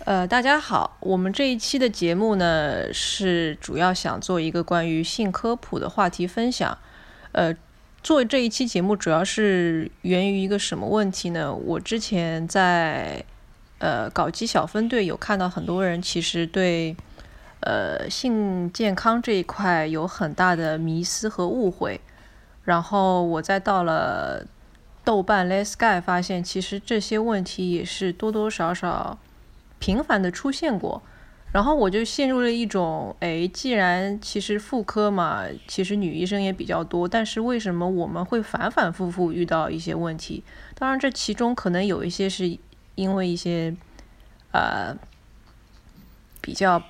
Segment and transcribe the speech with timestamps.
[0.00, 6.76] 呃，大家好，我们这一期的节目呢，是主要想做一个关于性科普的话题分享。
[7.32, 7.54] 呃，
[8.02, 11.54] 做这一期节目主要是源于一个什么问题呢？
[11.54, 13.24] 我之前在
[13.78, 16.94] 呃搞基小分队有看到很多人其实对
[17.60, 21.98] 呃性健康这一块有很大的迷思和误会，
[22.64, 24.44] 然后我再到了
[25.02, 29.18] 豆瓣 Let's Guy 发现，其实这些问题也是多多少少。
[29.84, 31.02] 频繁的出现过，
[31.52, 40.42] 然后我就陷入了一种，哎，既然其实妇科嘛，其实女医生也比较多，但是为什么我们会反反复复遇到一些问题？
[40.74, 42.58] 当然，这其中可能有一些是
[42.94, 43.76] 因为一些，
[44.52, 44.96] 呃，
[46.40, 46.82] 比较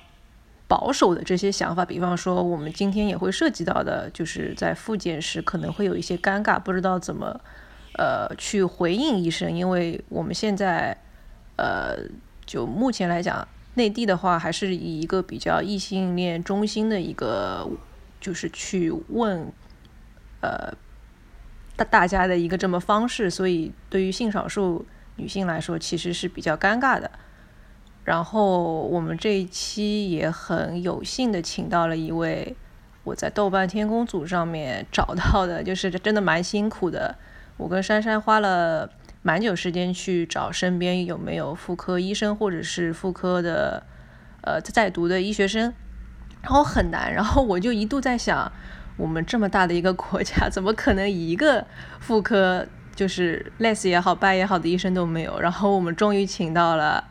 [0.69, 7.41] 保守的这些想法，比方说我们今天也会涉及到的，就是在复检时可能会有一些尴尬，不知道怎么，
[7.97, 10.95] 呃，去回应医生，因为我们现在，
[11.57, 11.97] 呃。
[12.45, 17.67] 就目前来讲，内地的话还是以一个比较异性恋中心的一个，
[18.21, 19.51] 就是去问，
[20.41, 20.73] 呃，
[21.75, 27.09] 大大家的一个这么方式，所以对于性少数女性来说，其实是比较尴尬的。
[28.03, 32.55] 然后我们这一期也很有幸的请到了一位
[33.03, 37.15] 我在豆瓣天空组上面找到的，就是真的蛮辛苦的，
[37.57, 38.89] 我跟珊珊花了。
[39.25, 43.83] 蛮久时间去找身边有没有妇科医生或者是妇科的
[44.43, 45.73] 呃在读的医学生，
[46.43, 48.51] 然后很难，然后我就一度在想，
[48.97, 51.65] 我们这么大的一个国家，怎么可能一个
[51.99, 55.39] 妇科就是 less 也好 by 也好的医生都没有？
[55.39, 57.03] 然后我们终于请到了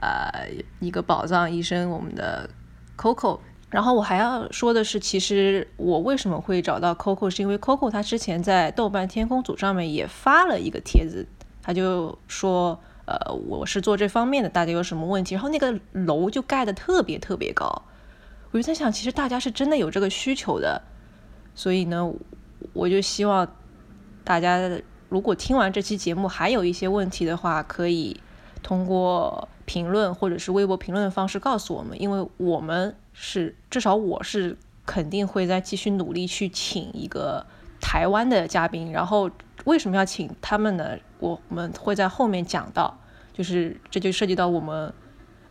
[0.00, 0.48] 呃
[0.80, 2.50] 一个宝藏医生，我们的
[2.98, 3.38] Coco。
[3.70, 11.26] 然后我还要说的是，其实我为什么会找到 Coco，是因为 Coco 他之前在豆瓣天空组上面也发了一个帖子。
[11.66, 15.34] 他就说，呃，我是做这方面的，大家有什么问题？
[15.34, 17.82] 然后那个楼就盖的特别特别高，
[18.50, 20.82] 我就在想，其实大家是真的有这个需求的，
[21.54, 22.12] 所以呢，
[22.74, 23.50] 我就希望
[24.22, 24.70] 大家
[25.08, 28.20] 如果听完这期节目还有一些问题的话，可以
[28.62, 34.54] 通过评论或者是微博评论的方式告诉我们，因为我们是至少我是
[34.84, 37.46] 肯定会再继续努力去请一个
[37.80, 39.30] 台湾的嘉宾，然后
[39.64, 40.96] 为什么要请他们呢？
[41.18, 42.98] 我们会在后面讲到，
[43.32, 44.92] 就是这就涉及到我们，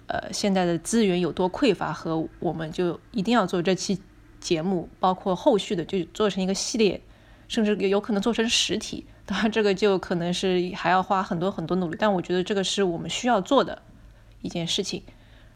[0.07, 3.99] 呃，现在的资源有多匮乏，和我们就一定要做这期
[4.39, 7.01] 节目，包括后续的就做成一个系列，
[7.47, 9.05] 甚至有可能做成实体。
[9.25, 13.81] 当然，这个就可能是还要花很多很多努力，但我觉得这个是我们需要做的
[14.41, 15.01] 一件事情。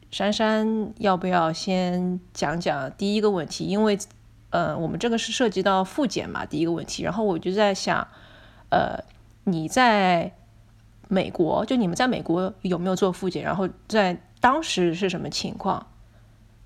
[0.09, 3.65] 珊珊，要不要先讲讲第一个问题？
[3.65, 3.97] 因为，
[4.51, 7.03] 呃，我们这个是涉及到复检嘛，第一个问题。
[7.03, 8.07] 然后我就在想，
[8.69, 9.03] 呃。
[9.49, 10.35] 你在
[11.07, 13.45] 美国，就你们在美国有没有做复检？
[13.45, 15.87] 然后在当时是什么情况？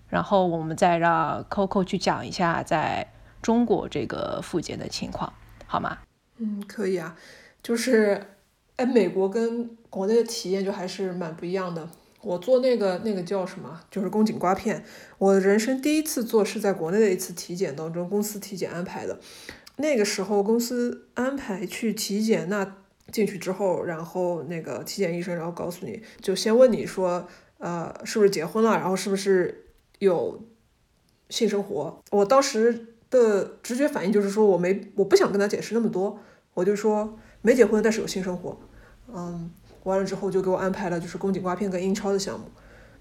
[0.09, 5.31] 然后我们再让 Coco 去讲一下在中国这个复检的情况，
[5.67, 6.00] 好吗？
[6.38, 7.16] 嗯，可以啊。
[7.62, 8.19] 就是，
[8.78, 11.88] 哎，美国跟国内的体验就还是蛮不一样的。
[12.23, 13.79] 我做那个那个叫什么？
[13.91, 14.83] 就是宫颈刮片。
[15.19, 19.19] 我人生第一次做是在国内的一次体检当中，公司体检安排的。
[19.81, 22.78] 那个时候公司安排去体检，那
[23.12, 27.28] 进去之后，然后那个体检医生然后告诉你就先问你说，
[27.58, 29.66] 呃，是不是结婚了，然后是不是
[30.00, 30.42] 有
[31.30, 32.02] 性生活。
[32.12, 36.18] 我当时的直觉反应就是说我没我不想跟他解释那么多，
[36.53, 38.58] 我就说没结婚，但是有性生活。
[39.13, 39.52] 嗯，
[39.84, 42.46] 完了之后就给我安排了就是宫颈刮片跟阴超的项目。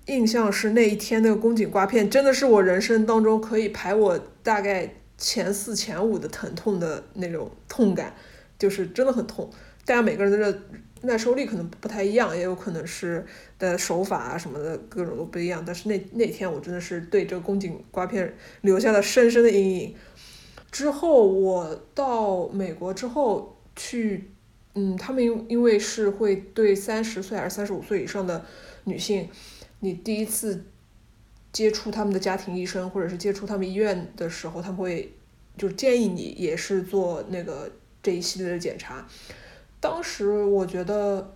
[0.06, 4.94] 印象是那一天那个宫颈刮片真的是我人生当中可以排我大概。
[5.20, 8.12] 前四前五的疼痛的那种痛感，
[8.58, 9.48] 就是真的很痛。
[9.84, 10.62] 大家每个人的
[11.02, 13.24] 耐受力可能不太一样，也有可能是
[13.58, 15.62] 的手法啊什么的各种都不一样。
[15.64, 19.94] 但是那那天我真的是对这个宫颈刮片留下了深深的阴影。
[20.70, 24.30] 之后我到美国之后去，
[24.74, 28.44] 嗯，他们因因为是会对三十岁还是三十五岁以上的
[28.84, 29.28] 女性，
[29.80, 30.64] 你第一次。
[31.52, 35.12] 接触他们的家庭医生，或者是接触他们医院的时候，他们会
[35.56, 37.70] 就建议你也是做那个
[38.02, 39.06] 这一系列的检查。
[39.80, 41.34] 当时我觉得，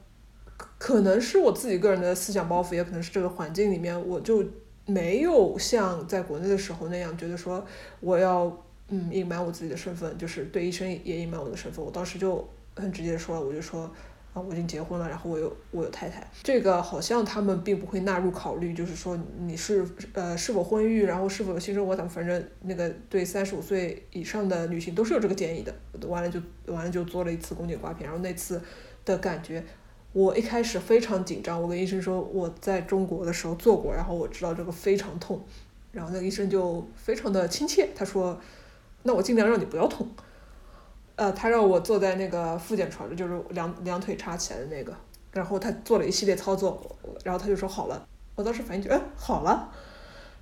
[0.79, 4.45] 可能是我自己个人的思想包袱，也可能是这个环境里面，我就
[4.87, 7.65] 没有像在国内的时候那样觉得说
[8.01, 11.85] 我要嗯隐瞒我自己的身份，就是对医生也隐瞒我的身份。
[11.85, 13.91] 我当时就很直接说了，我就说。
[14.35, 25.73] 啊，我已经结婚了，然后我有我有太太，这个好像他们并不会纳入考虑，就是说你是呃是否婚育，然后是否有性生活，他们反正那个对三十五岁以上的女性都是有这个建议的。
[26.09, 28.61] 完了就完了就做了一次宫颈刮片，然后那次
[29.05, 29.65] 的感觉，
[30.13, 35.41] 我一开始非常紧张，我跟医生说我在中国的时候做过，然后我知道这个非常痛，
[35.93, 38.41] 然后那个医生就非常的亲切，他说，
[39.05, 40.09] 那我尽量让你不要痛。
[41.17, 44.97] 呃，他让我坐在那个复检床上，就是两两腿插起来的那个，
[45.33, 46.81] 然后他做了一系列操作，
[47.23, 48.07] 然后他就说好了。
[48.35, 49.73] 我当时反应就，哎，好了。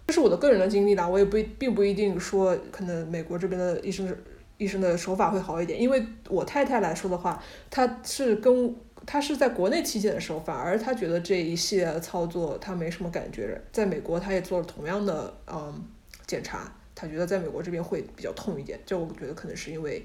[0.06, 4.14] 这是我的个人的经历啦，我也不并不一定说可能美国这边的医生
[4.58, 8.74] 医生的手法会好一点，因为我太太来说的话，她是跟
[9.06, 15.82] 她是在国内体检的时候，反而她觉得这一系列的操作她没什么感觉，在美国她也做了同样的嗯
[16.26, 20.04] 检查，她觉得在美国这边会比较痛一点，这我觉得可能是因为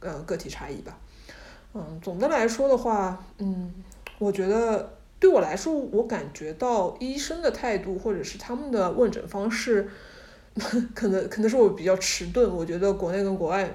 [0.00, 0.98] 呃个体差异吧，
[1.74, 3.72] 嗯，总的来说的话，嗯，
[4.18, 4.94] 我觉得。
[5.20, 9.90] 对我来说，我感觉到医生的态度或者是他们的问诊方式，
[10.94, 12.48] 可能可能是我比较迟钝。
[12.48, 13.68] 我觉得国内跟国外，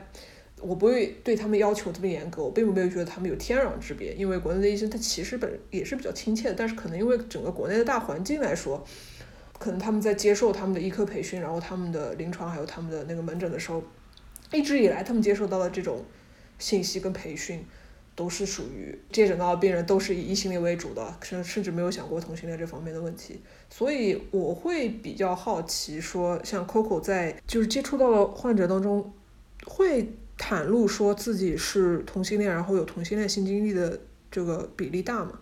[0.62, 4.14] 我不会对他们要求特别严格，我并没有觉得他们有天壤之别。
[4.14, 8.82] 因为国内的医生他其实本也是比较亲切的，但是可能因为整个国内的大环境来说，
[9.60, 13.84] 可能他们在接受他们的医科培训，然后他们的临床还有他们的那个门诊的时候，
[14.54, 16.06] 一直以来他们接受到的这种
[16.58, 17.66] 信息跟培训。
[18.16, 23.42] 都是属于接诊到的病人都是以异性恋为主的，甚甚至没有想过同性恋这方面的问题，
[23.72, 29.12] 所以我会比较好奇，说像 Coco 在就是接触到的患者当中，
[29.66, 35.40] 会袒露说自己是同性恋，然后有同性恋性经历的这个比例大吗？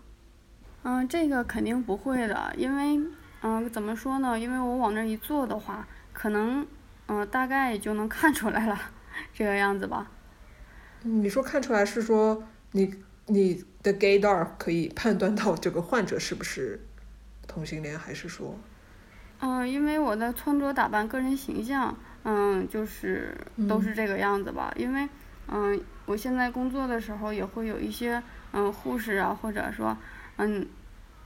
[0.84, 2.98] 嗯，这个肯定不会的，因为
[3.42, 4.40] 嗯怎么说呢？
[4.40, 6.66] 因为我往那一坐的话，可能
[7.08, 8.80] 嗯大概也就能看出来了，
[9.34, 10.10] 这个样子吧。
[11.04, 12.44] 你说看出来是说？
[12.74, 12.94] 你
[13.26, 16.80] 你的 gaydar 可以判断到这个患者是不是
[17.48, 18.56] 同性恋，还是说？
[19.40, 23.36] 嗯，因为我的穿着打扮、个人形象，嗯，就是
[23.68, 24.74] 都是这个样子吧。
[24.78, 25.10] 因为，
[25.48, 28.24] 嗯，我现在工作的时候也会有一些，
[28.54, 29.98] 嗯，护士啊，或者说，
[30.38, 30.66] 嗯，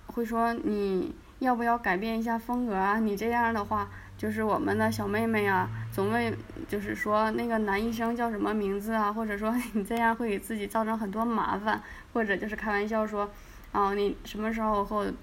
[0.07, 3.00] 会说你要不要改变一下风格啊？
[3.00, 3.88] 你这样的话。
[4.17, 6.33] 就是我们的小妹妹啊，总问，
[6.69, 9.12] 就是说那个男医生叫什么名字啊？
[9.12, 11.83] 或者说你这样会给自己造成很多麻烦，
[12.13, 13.29] 或者就是开玩笑说，
[13.73, 15.13] 啊，你什么时候和，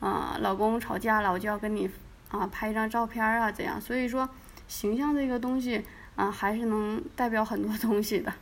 [0.00, 1.88] 啊，老公吵架了，我就要跟你
[2.28, 3.80] 啊拍一张照片啊，这样。
[3.80, 4.28] 所以说，
[4.66, 5.84] 形象这个东西
[6.16, 8.32] 啊，还是能代表很多东西的。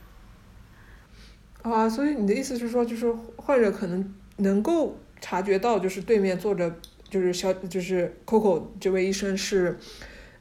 [1.62, 6.74] 啊，所以你的意思是说，就是患者可能能够察觉到，就是对面坐着。
[7.12, 9.78] 就是小就是 Coco 这位医生是，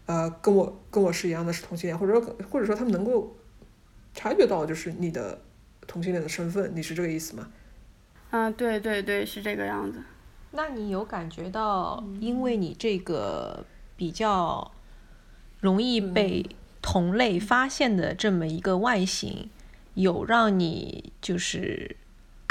[0.05, 3.35] 呃，跟我跟我是一样的，是同性恋，或者说或者说他们能够
[4.13, 5.41] 察觉到就是你的
[5.85, 7.49] 同性恋的身份，你是这个意思吗？
[8.29, 10.01] 啊，对对对，是这个样子。
[10.51, 13.65] 那你有感觉到，因为你这个
[13.97, 14.71] 比较
[15.59, 16.45] 容易被
[16.81, 19.49] 同类发现的这么一个外形，
[19.95, 21.97] 有让你就是？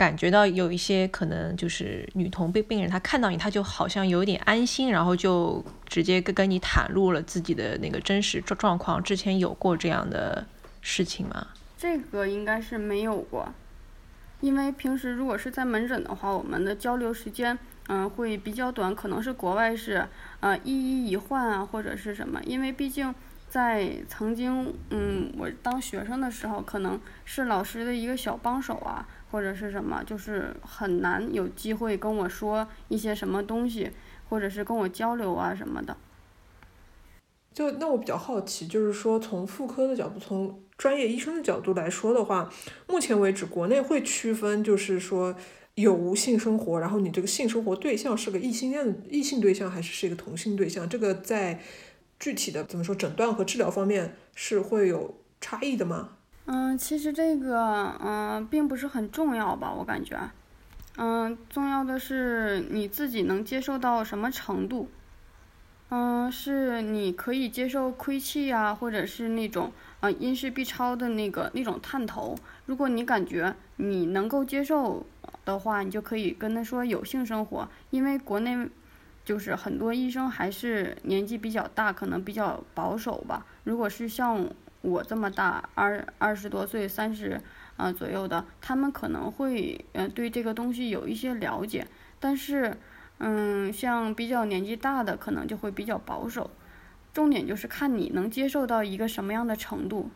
[0.00, 9.02] 感觉到有一些可能就是女同病病人，她看到你，她就好像有点安心，然后就直接跟跟你袒露了自己的那个真实状状况。
[9.02, 10.46] 之前有过这样的
[10.80, 11.48] 事情吗？
[11.76, 13.52] 这个应该是没有过，
[14.40, 17.58] 因为平时如果是在门诊的话，我们的交流时间
[17.88, 20.08] 嗯会比较短，可能是国外是
[20.40, 23.14] 呃一医一患啊或者是什么，因为毕竟
[23.50, 29.06] 在曾经嗯我当学生的时候，可能是老师的一个小帮手啊。
[29.30, 33.90] 或者是什么，就是很难有机会跟我说一些什么东西，
[34.28, 35.96] 或者是跟我交流啊什么的。
[37.52, 42.48] 就那我比较好奇，就是说从妇科的角度，从专业医生的角度来说的话，
[42.86, 45.34] 目前为止国内会区分，就是说
[45.74, 51.60] 有无性生活，然后你这个性生活对象是个异性恋异性对象，还是是一个同性对象，这个在
[52.20, 56.18] 具体的怎么说诊断和治疗方面是会有差异的吗？
[56.52, 60.18] 嗯，其实这个嗯并不是很重要吧，我感觉，
[60.96, 64.88] 嗯，重要的是你自己能接受到什么程度，
[65.90, 72.34] 嗯，是你可以接受窥器啊，或者是那种啊阴式 B 超的那个那种探头，
[72.66, 75.06] 如果你感觉你能够接受
[75.44, 78.68] 的话，你就可以跟他说有性生活，因为国内
[79.24, 84.48] 就是很多医生还是年纪比较大，可能比较保守吧，如果是像。
[84.82, 87.40] 我这么大，二二十多岁、三十
[87.76, 91.86] 啊左右的，他们可能会呃对这个东西有一些了解，
[92.18, 92.76] 但是
[93.18, 96.50] 嗯，像比较年纪大的，可能就会比较保守。
[97.12, 100.10] 重点就是看你能接受到一个什么样的程度。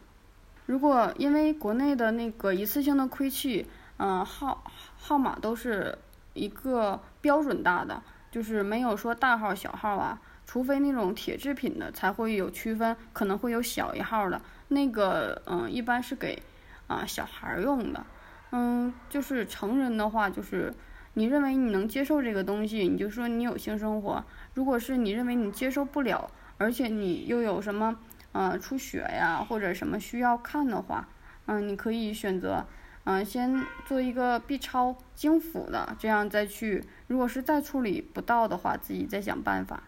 [0.65, 3.67] 如果因为国内的那个一次性的窥器，
[3.99, 4.65] 嗯号
[4.97, 5.99] 号码都是
[6.33, 14.41] 一个标准大的，就是没有说大号小号啊，除非那种铁制品的才会有区分，可能会有小一号的。
[14.69, 16.43] 那个嗯，一般是给
[16.87, 18.07] 啊小孩用的，
[18.51, 20.73] 嗯，就是成人的话，就是
[21.13, 24.25] 你认为你能接受这个东西，你就说你有性生活；
[24.55, 27.99] 如果是你认为你接受不了，而且你又有什么
[28.33, 31.09] 呃出血呀或者什么需要看的话，
[31.47, 32.67] 嗯，你可以选择
[33.05, 36.85] 嗯先做一个 B 超经腹的，这样再去。
[37.07, 39.83] 如果是再处理不到的话，自己再想办法。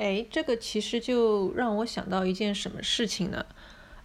[0.00, 3.44] 哎，这个其实就让我想到一件什么事情呢？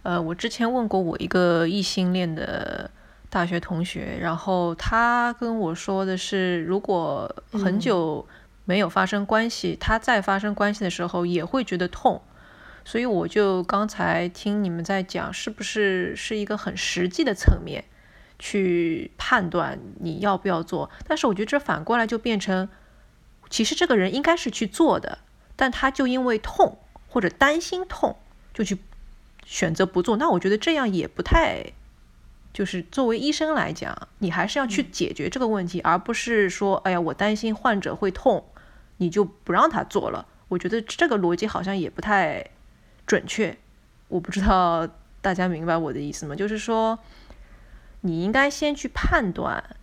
[0.02, 2.90] 呃，我之前问过我一个异性恋的
[3.30, 8.28] 大学同学，然后他跟我说的是，如果很久
[8.66, 12.20] 没有发生关系，他再发生关系的时候也会觉得痛。
[12.84, 17.84] 所以我就刚才听你们在讲，是不是是一个很实际的层面
[18.38, 20.90] 去判断你要不要做？
[21.08, 22.68] 但是我觉得这反过来就变成，
[23.48, 25.20] 其实这个人应该是去做的。
[25.56, 28.16] 但他就因为痛或者担心痛，
[28.52, 28.78] 就去
[29.44, 30.16] 选择不做。
[30.18, 31.72] 那我觉得这样也不太，
[32.52, 38.44] 就是作为医生来讲，你还是要去解决这个问题，而不是说，哎呀，我担心患者会痛，
[38.98, 40.26] 你就不让他做了。
[40.48, 42.50] 我觉得这个逻辑好像也不太
[43.06, 43.56] 准确。
[44.08, 44.86] 我不知道
[45.20, 46.36] 大家明白我的意思吗？
[46.36, 46.98] 就是说，
[48.02, 49.76] 你应该先去判断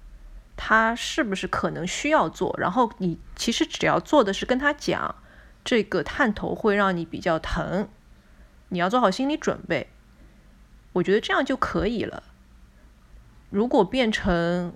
[0.56, 5.16] 他是不是可能需要做，然后你其实只要做的是跟他讲。
[5.64, 7.88] 这个探头会让你比较疼，
[8.70, 9.88] 你要做好心理准备。
[10.94, 12.24] 我觉得这样就可以了。
[13.50, 14.74] 如果变成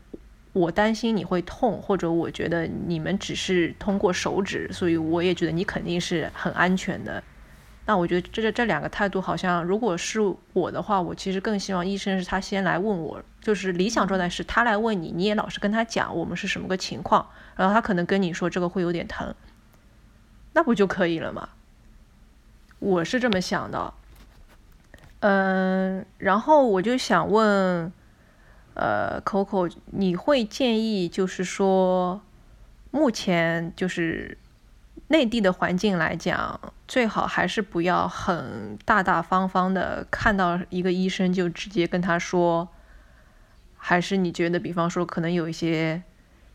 [0.53, 7.23] 我担心你会痛，或者我觉得你们只是通过手指，所以我也觉得你肯定是很安全的。
[7.85, 10.19] 那我觉得这这这两个态度好像，如果是
[10.53, 17.25] 我的话，我其实更希望医生是他先来问我，就是理想状态是他来问你，你也老实跟他讲我们是什么个情况，
[17.55, 19.33] 然后他可能跟你说这个会有点疼。
[20.57, 21.49] 那不就可以了吗？
[22.79, 23.93] 我是这么想的。
[25.19, 27.93] 嗯，然后我就想问，
[28.73, 32.21] 呃，Coco，你会建议就是说，
[32.89, 34.35] 目前就是
[35.09, 42.67] 内地的环境来讲，最好还是不要很大大方方的看到一个医生就直接跟他说，
[43.77, 46.01] 还是你觉得，比方说，可能有一些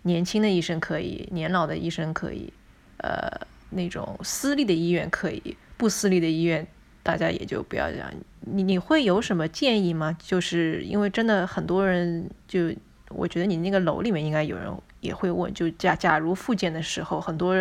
[0.03, 2.53] 年轻的医生可以，年老的医生可以，
[2.97, 3.47] 呃。
[3.73, 6.67] 那种私立的医院可以，不私立的医院
[7.03, 8.13] 大家也就不要讲。
[8.41, 10.17] 你你会有什么建议吗？
[10.21, 12.73] 就是因为真的很多人就，
[13.09, 17.53] 我觉得你那个楼里面应该有人也会问，就假假如复健的时候，很多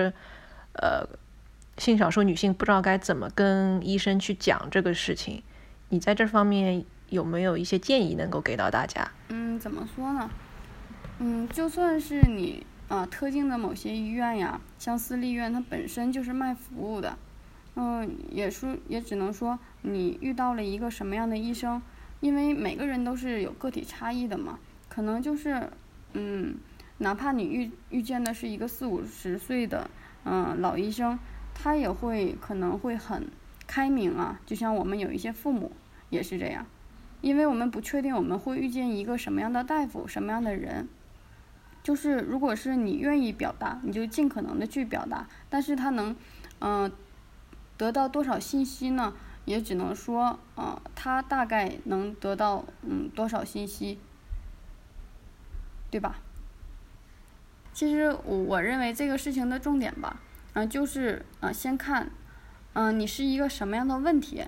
[0.73, 1.07] 呃
[1.77, 5.43] 性少数女性不知道该怎么跟医生去讲这个事情，
[5.89, 9.11] 你在这方面有没有一些建议能够给到大家？
[9.29, 10.29] 嗯，怎么说呢？
[11.19, 12.65] 嗯，就算是你。
[12.91, 17.15] 啊，特定的某些医院呀，像私立医院，它本身就是卖服务的，
[17.75, 21.79] 嗯，也是也只能说你遇到了一个什么样的医生，
[22.19, 24.57] 因为每个人都是有个体差异的嘛，
[24.89, 25.69] 可能就是，
[26.13, 26.55] 嗯，
[26.97, 29.87] 哪怕你遇遇见的是一个四五十岁的，
[30.23, 31.19] 嗯，老医生，
[31.53, 33.27] 他也会可能会很
[33.67, 35.71] 开明啊，就像我们有一些父母
[36.09, 36.65] 也是这样，
[37.21, 40.89] 因为我们不确定我们会遇见一个什么样的大夫，什么样的人。
[41.83, 45.27] 就是，如果是你愿意表达，你就尽可能的去表达。
[45.49, 46.15] 但是他能，
[46.59, 46.91] 嗯，
[47.77, 49.13] 得到多少信息呢？
[49.45, 53.99] 也只能说，嗯，他大概能得到，嗯，多少信息，
[55.89, 56.19] 对吧？
[57.73, 60.19] 其实我我认为这个事情的重点吧，
[60.53, 62.11] 嗯，就是，嗯，先看，
[62.73, 64.45] 嗯，你是一个什么样的问题？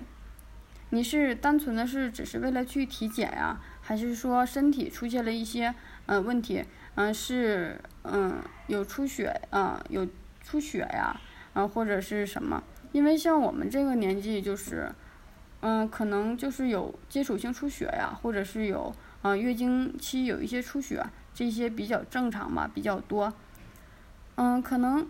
[0.90, 5.74] 你是单纯的是只是为了去体检呀，还是说身体出现了一些，
[6.06, 6.64] 嗯，问题？
[6.96, 10.06] 嗯，是嗯有出血啊，有
[10.42, 11.20] 出血呀，
[11.54, 12.62] 啊或者是什么？
[12.92, 14.92] 因为像我们这个年纪，就是
[15.60, 23.32] 嗯可能就是有接触性出血呀，或者是有啊月经期有一些出血，这些比较正常嘛，比较多。
[24.36, 25.08] 嗯，可能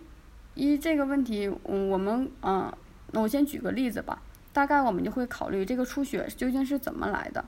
[0.55, 2.73] 一这个问题，我们嗯，
[3.13, 4.23] 那我先举个例子吧，
[4.53, 7.45] 大概我们就会考虑这个出血究竟是怎么来的。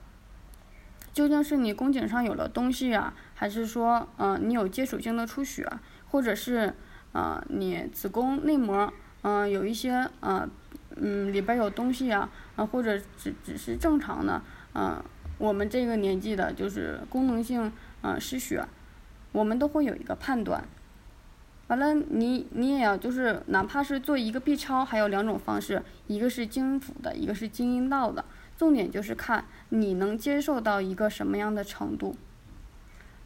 [1.13, 5.65] 究竟是你宫颈上有了东西啊，还是说，嗯，你有接触性的出血，
[6.11, 6.73] 或者是，
[7.13, 8.91] 呃，你子宫内膜，
[9.21, 10.49] 嗯，有一些，呃，
[10.97, 14.41] 嗯，里边有东西啊，啊，或者只只是正常的，
[14.75, 15.05] 嗯，
[15.37, 18.67] 我们这个年纪的就是功能性，嗯，失血，
[19.33, 20.65] 我们都会有一个判断。
[21.67, 28.25] 完了，你你也要就是哪怕是做一个 B 超，还有两种方式，一个是经腹的，一个是经阴道的。
[28.57, 32.17] 重点就是看你能接受到一个什么样的程度。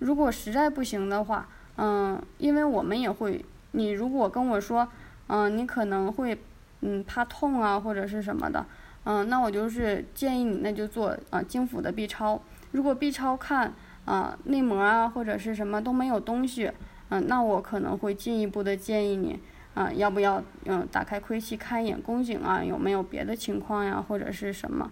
[0.00, 4.88] 如果实在不行的话，嗯，因为我们也会，你如果跟我说，
[5.28, 6.36] 嗯，你可能会，
[6.80, 8.66] 嗯，怕痛啊或者是什么的，
[9.04, 12.40] 嗯，那我就是建议你那就做啊经腹的 B 超。
[12.72, 13.72] 如果 B 超看，
[14.04, 16.72] 啊内膜啊或者是什么都没有东西，
[17.10, 19.38] 嗯，那我可能会进一步的建议你，
[19.74, 24.90] 啊，要不要嗯打开窥器看一眼宫颈啊，有没有别的情况呀，或者是什么？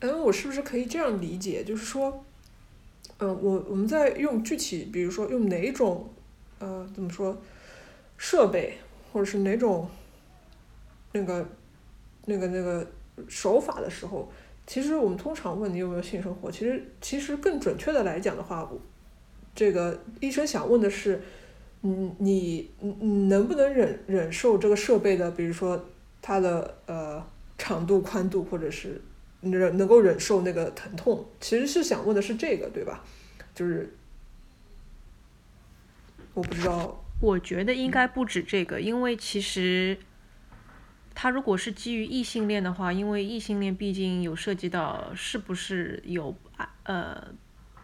[0.00, 1.64] 嗯，我是不是可以这样理解？
[1.64, 2.24] 就是说，
[3.18, 6.08] 嗯，我我们在用具体，比如说用哪种，
[6.58, 7.36] 呃，怎么说，
[8.16, 8.78] 设备，
[9.12, 9.88] 或者是哪种，
[11.12, 11.46] 那个，
[12.26, 12.86] 那个那个
[13.28, 14.30] 手法的时候，
[14.66, 18.70] 其实我们通常问你有没有性生活，其实其实更准确的来讲的话，
[19.54, 21.20] 这个医生想问的是，
[21.82, 25.84] 嗯，你你你能不能忍忍受这个设备的，比如说
[26.22, 27.24] 它的呃。
[27.60, 29.02] 长度、宽度，或者是
[29.40, 33.04] 忍能够忍受那个疼痛，其实是想问的是这个，对吧？
[33.54, 33.94] 就是
[36.34, 39.96] 我不知道，我觉得应该不止这个，因为其实
[41.14, 47.28] 他如果是基于异性恋的话，因为异性恋毕竟有涉及到是不是有安呃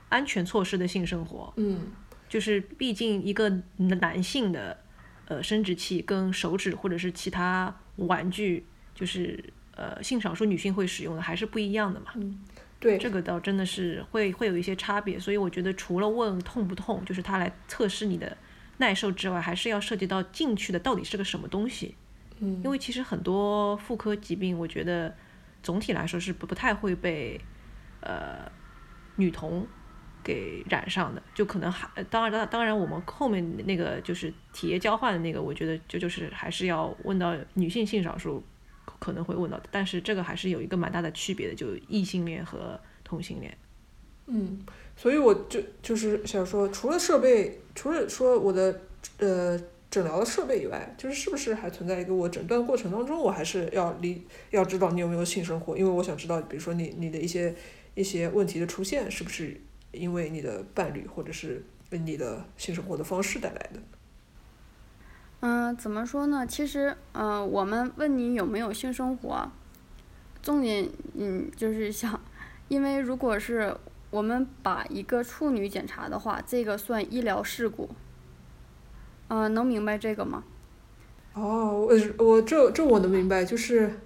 [0.09, 1.93] 安全措施的性生活，嗯，
[2.29, 4.79] 就是毕竟一个男性的
[5.27, 9.53] 呃生殖器跟手指或者是其他玩具，就是。
[9.77, 12.13] 呃，性少数女性会使用的还是不一样的嘛？
[12.15, 12.39] 嗯，
[12.79, 18.37] 对，这个倒真的是会会有一些差别，所以我觉得除了问痛不痛，就是他来测试你的
[18.79, 21.97] 耐受之外，还是要涉及到进去的到底是个什么东西。
[22.39, 25.13] 嗯，因为其实很多妇科疾病，我觉得
[25.61, 27.41] 总体来说是不不太会被
[28.01, 28.51] 呃
[29.17, 29.67] 女童
[30.23, 38.45] 给染上的，就可能还当然当然我们后面那个就是体液交换的那个，我觉得就就是还是要问到女性性少数。
[39.05, 43.55] 可能会问到的，但是这个还是有一个蛮大的区别的，就异性恋和同性恋。
[44.25, 44.65] 嗯，
[44.97, 48.81] 所以我就就是想说，除了设备，除了说我的
[49.19, 57.55] 呃诊疗的设备以外，就是是不是还存在一个我诊断过程当中，我还是要理要知道你有没有性生活，因为我想知道，比如说你你的一些
[57.95, 59.61] 一些问题的出现，是不是
[59.93, 63.81] 因为你的伴侣或者是你的性生活的方式带来的。
[65.47, 66.47] 嗯，怎么说呢？
[66.47, 69.47] 其实，嗯，我们问你有没有性生活，
[70.41, 72.19] 重点，嗯，就是想，
[72.69, 73.77] 因为如果是
[74.09, 77.91] 我们把一个处女检查的话，这个算医疗事故。
[79.29, 80.45] 嗯，能明白这个吗？
[81.35, 84.01] 哦，我我这这我能明白，就是，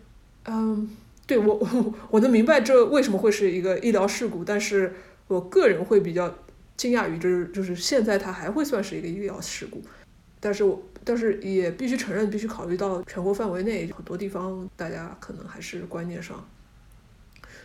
[0.46, 0.90] 嗯，
[1.24, 4.92] 对我我 我能明白这为什么会是一个医疗事故，但是
[5.28, 6.34] 我个人会比较
[6.76, 9.80] 惊讶于，就是就是现在它还会算是一个医疗事故。
[10.40, 16.46] 但是我但是也必须承认，必须考虑到全国范围内很多地方，大家可能还是观念上。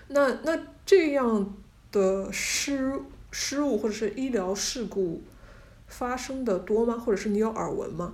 [0.07, 1.53] 那那这样
[1.91, 2.99] 的失
[3.31, 5.21] 失误或者是医疗事故
[5.87, 6.95] 发生的多吗？
[6.97, 8.13] 或者是你有耳闻吗？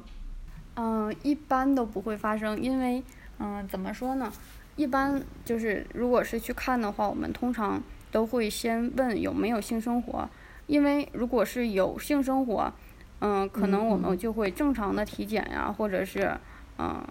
[0.76, 3.02] 嗯，一般都不会发生，因为
[3.38, 4.32] 嗯，怎么说呢？
[4.76, 10.30] 一般就是如果是去看的话，我们通常都会先问有没有性生活，
[10.67, 12.74] 因为如果是有性生活。
[13.19, 16.38] 嗯，可能我们就会正常的体检呀，或者是
[16.77, 17.05] 嗯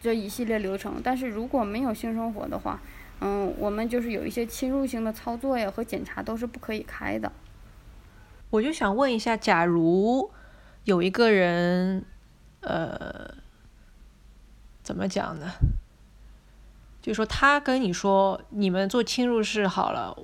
[0.00, 1.00] 这一系列流程。
[1.02, 2.80] 但是如果没有性生活的话，
[3.20, 7.30] 嗯，我们就是有一些侵入性的操作呀和检查都是不可以开的。
[8.50, 10.30] 我就想问一下，假如
[10.84, 12.04] 有一个人，
[12.62, 13.34] 呃，
[14.82, 15.52] 怎么讲呢？
[17.00, 20.18] 就说他跟你说，你们做侵入式好了，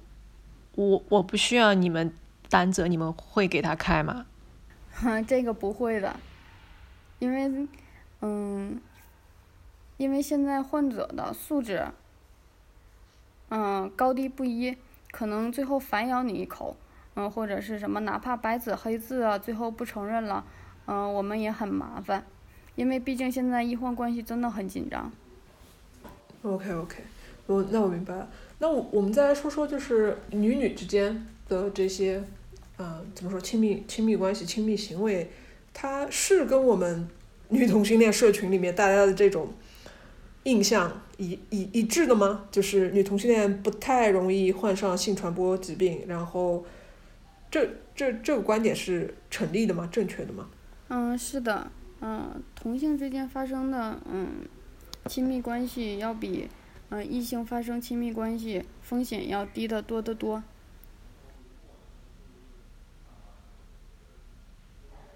[0.75, 2.13] 我我不需要你们
[2.51, 4.27] 担责，你们会给他开吗？
[5.27, 6.17] 这个不会的，
[7.19, 7.69] 因为，
[8.23, 8.81] 嗯，
[9.99, 11.87] 因为现在患者的素质，
[13.51, 14.77] 嗯，高低不一，
[15.11, 16.77] 可能最后反咬你一口，
[17.15, 20.45] 嗯，或者是什么，哪怕白纸黑字啊，最后不承认了，
[20.87, 22.25] 嗯，我们也很麻烦，
[22.75, 25.13] 因为毕竟现在医患关系真的很紧张。
[26.43, 27.05] OK OK，
[27.47, 28.29] 我那我明白了，
[28.59, 32.25] 那我我们再来说说，就是女女之间的这些。
[32.79, 35.31] 嗯，怎么说亲密亲密关系、亲密行为，
[35.73, 37.09] 它是跟我们
[37.49, 39.53] 女同性恋社群里面大家的这种
[40.43, 42.47] 印象一一一致的吗？
[42.51, 46.65] 就是女同性恋不太容易患上性传播疾病，然后
[47.51, 49.89] 这这这个观点是成立的吗？
[49.91, 50.49] 正确的吗？
[50.89, 54.29] 嗯，是的，嗯，同性之间发生的嗯
[55.07, 56.49] 亲密关系要比
[56.91, 60.43] 嗯异性发生亲密关系风险要低得多得多。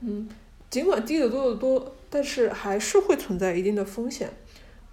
[0.01, 0.29] 嗯，
[0.71, 4.31] 尽管低得多得多，但是还是会存在一定的风险。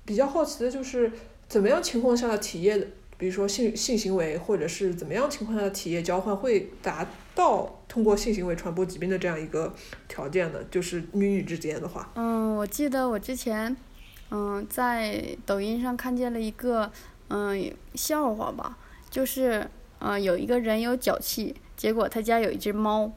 [0.05, 1.11] 比较好奇的就是，
[1.47, 9.73] 怎么样情况下的体液，比如说性性行为，或者是怎么样情况下的体液交换会达到通过性行为传播疾病的这样一个
[10.07, 12.09] 条件的，就是女女之间的话。
[12.15, 13.75] 嗯，我记得我之前，
[14.31, 16.89] 嗯，在抖音上看见了一个，
[17.29, 18.77] 嗯，笑话吧，
[19.09, 23.11] 就是，嗯，有一个人有脚气，结果他家有一只猫，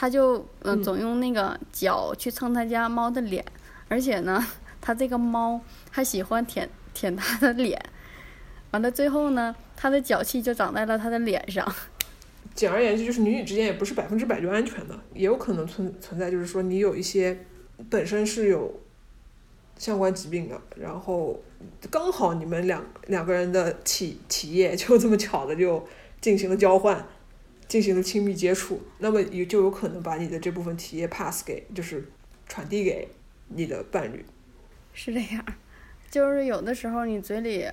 [0.00, 3.44] 他就，嗯，总用那个脚去蹭他家猫的脸，
[3.86, 4.42] 而且呢，
[4.80, 5.60] 他这个猫
[5.90, 7.78] 还喜欢舔舔他的脸，
[8.70, 11.70] 完了最后呢，他的脚气就长在了他的脸上。
[12.56, 17.38] 简而言之，就是女女之间也不是百分之百就安全的，也有可能存存在，就是说你有一些
[17.90, 18.80] 本身是有
[19.76, 21.38] 相关疾病的，然后
[21.90, 25.86] 刚好你们两两个人的体体液就这么巧的就
[26.22, 27.06] 进行了交换，
[27.70, 32.04] 进行了亲密接触，那么也就有可能把你的这部分体液 pass 给，就是
[32.48, 33.06] 传递给
[33.46, 34.24] 你的伴侣。
[34.92, 35.44] 是这样，
[36.10, 37.70] 就是有的时候你嘴里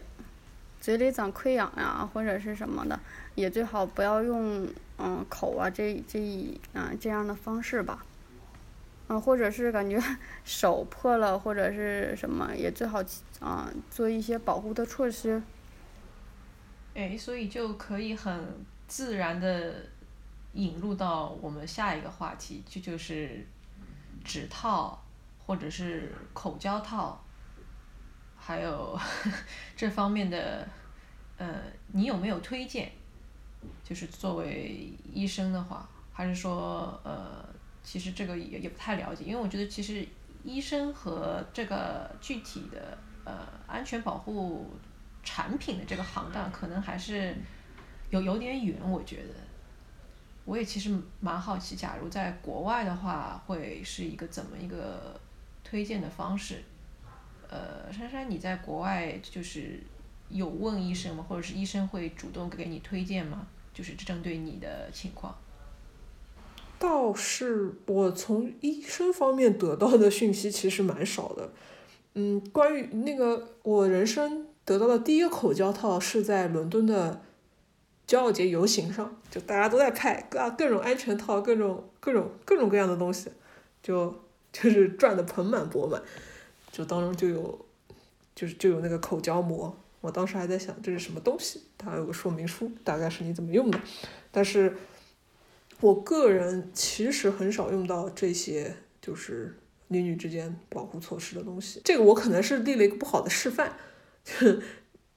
[0.79, 2.99] 嘴里长溃疡呀，或者是什么的。
[3.33, 4.67] 也最好不要用
[4.99, 8.05] 嗯口啊这这一啊这样的方式吧，
[9.07, 9.99] 啊或者是感觉
[10.45, 13.03] 手破了或者是什么也最好
[13.39, 15.41] 啊做一些保护的措施。
[16.93, 18.43] 哎，所以就可以很
[18.87, 19.73] 自然的
[20.53, 23.45] 引入到我们下一个话题，这就是
[24.23, 25.03] 指套
[25.45, 27.21] 或者是口交套，
[28.35, 28.99] 还有
[29.75, 30.67] 这方面的
[31.37, 32.91] 呃，你有没有推荐？
[33.83, 37.43] 就是作为医生的话，还是说，呃，
[37.83, 40.07] 其实这个也也不太了解，因为我觉得其实
[40.43, 44.69] 医生和这个具体的呃安全保护
[45.23, 47.35] 产品的这个行当，可能还是
[48.09, 48.77] 有有点远。
[48.89, 49.33] 我觉得，
[50.45, 55.19] 我也其实蛮好奇，假如在国外的话，会是一个怎么一个
[55.63, 56.63] 推荐的方式？
[57.49, 59.79] 呃，珊珊，你在国外就是
[60.29, 61.25] 有问医生吗？
[61.27, 63.47] 或者是医生会主动给你推荐吗？
[63.73, 65.35] 就是针对你的情况，
[66.79, 71.51] 倒是我从医生方面得到的讯息其实蛮少的。
[72.15, 77.21] 嗯，关于那个我人生得到的第一个口交套是在伦敦的
[78.07, 83.29] 骄傲节游行上，就大家都在拍各各种安全套，各种各种各种各样的东西，
[83.83, 86.01] 就就是赚的盆满钵满，
[86.71, 87.65] 就当中就有
[88.33, 89.77] 就是就有那个口交膜。
[89.99, 93.81] 我当时还在想这是什么东西，它有个说明书，大概是你怎么用的。
[94.31, 94.77] 但是，
[95.81, 101.81] 我个人其实很少用到这些就是女女之间保护措施的东西。
[101.83, 103.73] 这个我可能是立了一个不好的示范，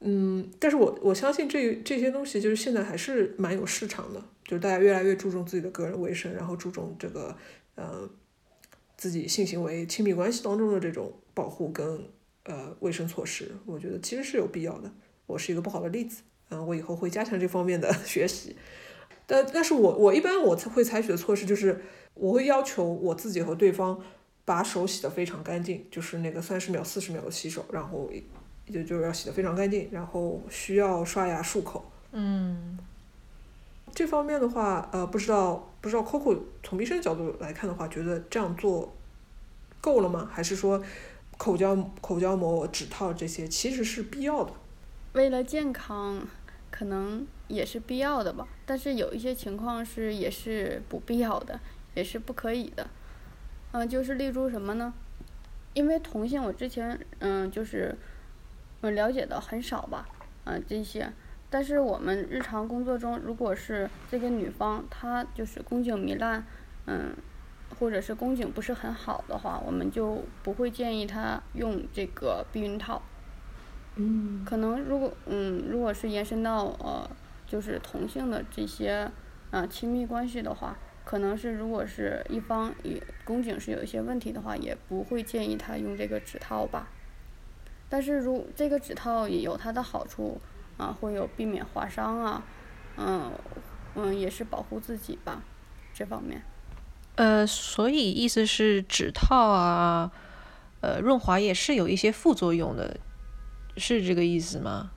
[0.00, 7.36] 嗯，但是我我相信这这些东西就是现在还是蛮有市场的，就是大家越来越注重自己的个人卫生，然后注重这个
[7.74, 8.08] 呃
[8.96, 12.08] 自己性行为亲密关系当中的这种保护跟。
[12.44, 14.90] 呃，卫生措施，我觉得其实是有必要的。
[15.26, 18.56] 我是一个不好的例子，嗯，我以后会加强这方面的 学习。
[19.26, 21.82] 但，但是我我一般我会采取的措施就是，
[22.14, 24.02] 我会要求我自己和对方
[24.46, 28.10] 把手洗得非常干净，就是那个三十秒、四十秒的洗手，然后
[28.70, 31.90] 就就是要洗得非常干净，然后需要刷牙漱口。
[32.12, 32.78] 嗯，
[33.94, 38.94] 这方面的话，呃，不知道不知道 Coco 从医生角度来看的话，觉得这样做
[39.80, 40.28] 够了吗？
[40.32, 40.82] 还是说？
[41.40, 44.52] 口交、口交膜、指套这些其实是必要的，
[45.14, 46.20] 为了健康，
[46.70, 48.46] 可能也是必要的吧。
[48.66, 51.58] 但是有一些情况是也是不必要的，
[51.94, 52.86] 也是不可以的。
[53.72, 54.92] 嗯，就是例如什么呢？
[55.72, 57.96] 因为同性，我之前嗯就是
[58.82, 60.08] 嗯了解的很少吧，
[60.44, 61.12] 嗯这些。
[61.48, 66.44] 但是我们日常工作中，如果是这个女方她就是宫颈糜烂，
[66.86, 67.14] 嗯。
[67.78, 73.00] 或者是宫颈不是很好的话，我们就不会建议她用这个避孕套。
[73.94, 74.44] 嗯。
[74.44, 77.08] 可能如果嗯，如果是延伸到呃，
[77.46, 79.08] 就是同性的这些
[79.52, 86.88] 啊亲密关系的话，可能是如果是一方也宫颈是有一些问题的话，也不会建议她用这个指套吧。
[87.90, 90.40] 但是如这个指套也有它的好处
[90.78, 92.42] 啊，会有避免划伤啊，
[92.96, 93.30] 嗯
[93.96, 95.42] 嗯，也是保护自己吧，
[95.92, 96.40] 这方面。
[97.16, 100.10] 呃，所以意思是指套啊，
[100.80, 102.98] 呃，润滑液是有一些副作用的，
[103.76, 104.92] 是这个意思吗？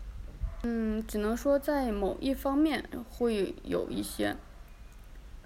[0.62, 4.38] 嗯，只能说在某一方面会有一些，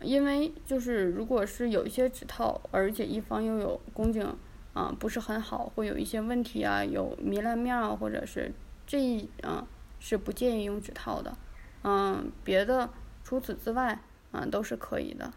[0.01, 4.37] 因为就是如果是有一些指套，而且一方又有宫颈
[4.77, 8.53] 啊不是很好，会有一些问题啊，有糜烂面啊，或者是
[8.85, 9.67] 这一啊
[9.99, 11.35] 是不建议用指套的，
[11.83, 12.87] 嗯，别的
[13.23, 13.99] 除此之外，
[14.31, 15.33] 嗯，都是可以的。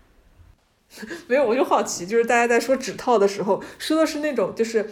[1.28, 4.90] 没有，我就好奇，就是大家在说指套的时候，说的是那种，就是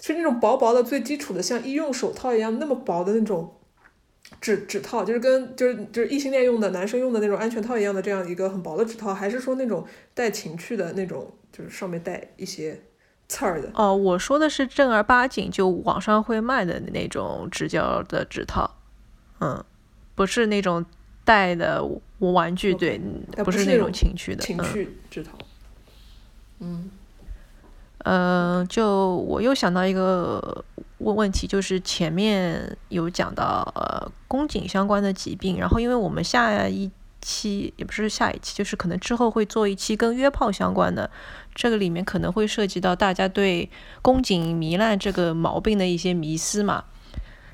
[0.00, 3.56] 是那种薄薄的、最基础的，像医用手套一样那么薄的那种
[4.40, 9.84] 指指套，就是跟就是就是异性恋用的男生用的那种安全套一样的这样一个很薄的指套，还是说那种
[10.14, 12.80] 带情趣的那种，就是上面带一些
[13.30, 13.70] 刺儿的？
[13.74, 18.68] 哦，我说的是正儿八经就网上会卖的那种直胶的指套，
[19.40, 19.64] 嗯，
[20.16, 20.84] 不是那种
[21.24, 21.80] 带的
[22.18, 23.00] 玩具，对，
[23.44, 25.38] 不是那种情趣的情趣指套。
[26.58, 26.90] 嗯，
[27.98, 30.64] 呃，就我又想到一个。
[31.00, 36.90] 问问题就是前面有讲到呃宫颈相关的疾病，然后因为我们下一
[37.22, 41.10] 期也不是下一期，就是可能之后会做一期跟约炮相关的，
[41.60, 43.68] 这个里面可能会涉及到大家对
[44.00, 46.84] 宫颈糜烂这个毛病的一些迷思嘛。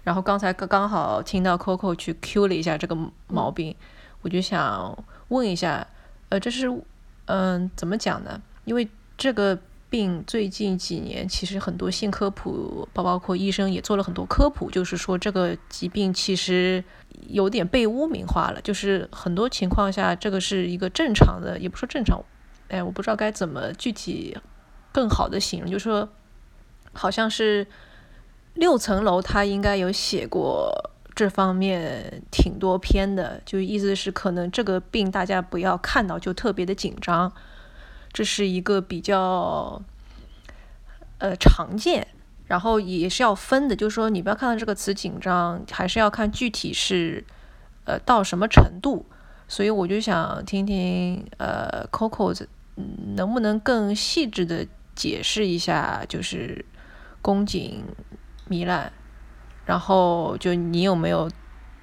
[0.04, 3.74] 然后刚才刚刚好听到 Coco 去 Q 了一下这个毛病，
[4.22, 5.84] 我就想问一下，
[6.28, 6.72] 呃，这是
[7.24, 8.40] 嗯怎么讲呢？
[8.64, 8.88] 因为
[9.18, 9.58] 这个。
[9.88, 16.82] 病最近几年，其实很多性科普，包包括医生也做了很多科普，就是说这个疾病其实
[17.28, 18.60] 有点被污名化了。
[18.60, 22.20] 就是很多情况下，这个是一个正常的，也不说正常，
[22.68, 24.36] 哎，我不知道该怎么具体
[24.92, 26.08] 更好的形容，就是说
[26.92, 27.66] 好像是
[28.54, 37.32] 六层楼，他应该有写过这方面挺多篇的，就意思是可能这个病大家不要看到就特别的紧张。
[38.12, 39.82] 这是一个比较
[41.18, 42.08] 呃常见，
[42.46, 47.24] 然后也是要分的，就是说你不要看到这个词紧张，还是要看具体是
[47.84, 49.04] 呃到什么程度。
[49.48, 52.34] 所以我就想听听呃 Coco
[53.16, 56.64] 能不能更细致的解释一下，就是
[57.20, 57.84] 宫颈
[58.48, 58.92] 糜烂，
[59.64, 61.30] 然后就你有没有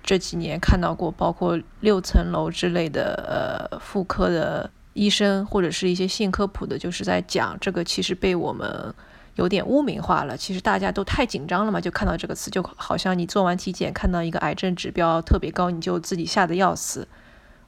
[0.01, 4.71] 这几年看到过，包括六层楼之类的呃妇科的。
[4.95, 8.93] 医生或者是一些性科普的，就是在讲这个，其实被我们
[9.33, 10.37] 有点污名化了。
[10.37, 17.07] 其实大家都太紧张了嘛，就看到这个词，就好像你做完体检看到一个癌症指标特别高，你就自己吓得要死。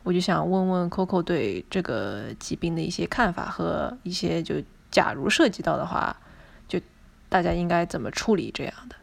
[0.06, 4.56] 我就想问问 Coco 对这个疾病的一些看法和一些，就
[4.89, 6.15] 假如涉及到的话，
[6.68, 6.80] 就
[7.28, 8.96] 大家应该怎么处理这样的？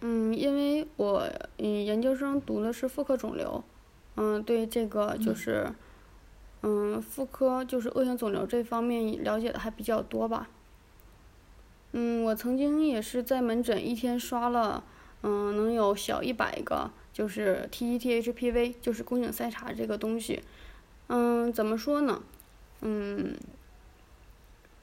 [0.00, 3.62] 嗯，因为我嗯研究生读的是妇科肿瘤，
[4.16, 5.72] 嗯，对这个就是。
[6.66, 10.48] 嗯，妇科就是恶性肿瘤这方面了解的还比较多吧。
[11.92, 14.82] 嗯，我曾经也是在门诊一天刷了，
[15.20, 20.42] 嗯，能有小一百个，就是 T E T H P V，就是宫颈筛查这个东西。
[21.06, 22.22] 嗯，怎么说呢？
[22.82, 23.36] 嗯，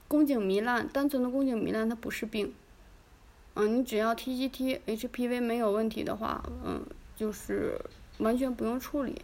[0.07, 2.53] 宫颈糜烂，单纯的宫颈糜烂它不是病。
[3.55, 6.85] 嗯，你只要 T E T H P V 没有问题的话，嗯，
[7.17, 7.77] 就是
[8.19, 9.21] 完全不用处理。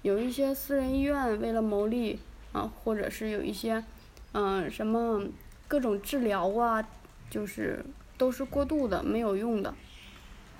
[0.00, 2.18] 有一些私人医院为了牟利
[2.52, 3.84] 啊，或者是有一些，
[4.32, 5.22] 嗯，什么
[5.68, 6.88] 各种治疗啊，
[7.28, 7.84] 就是
[8.16, 9.74] 都是过度的，没有用的，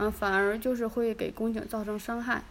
[0.02, 2.42] 嗯，反而就是会给宫颈造成伤害。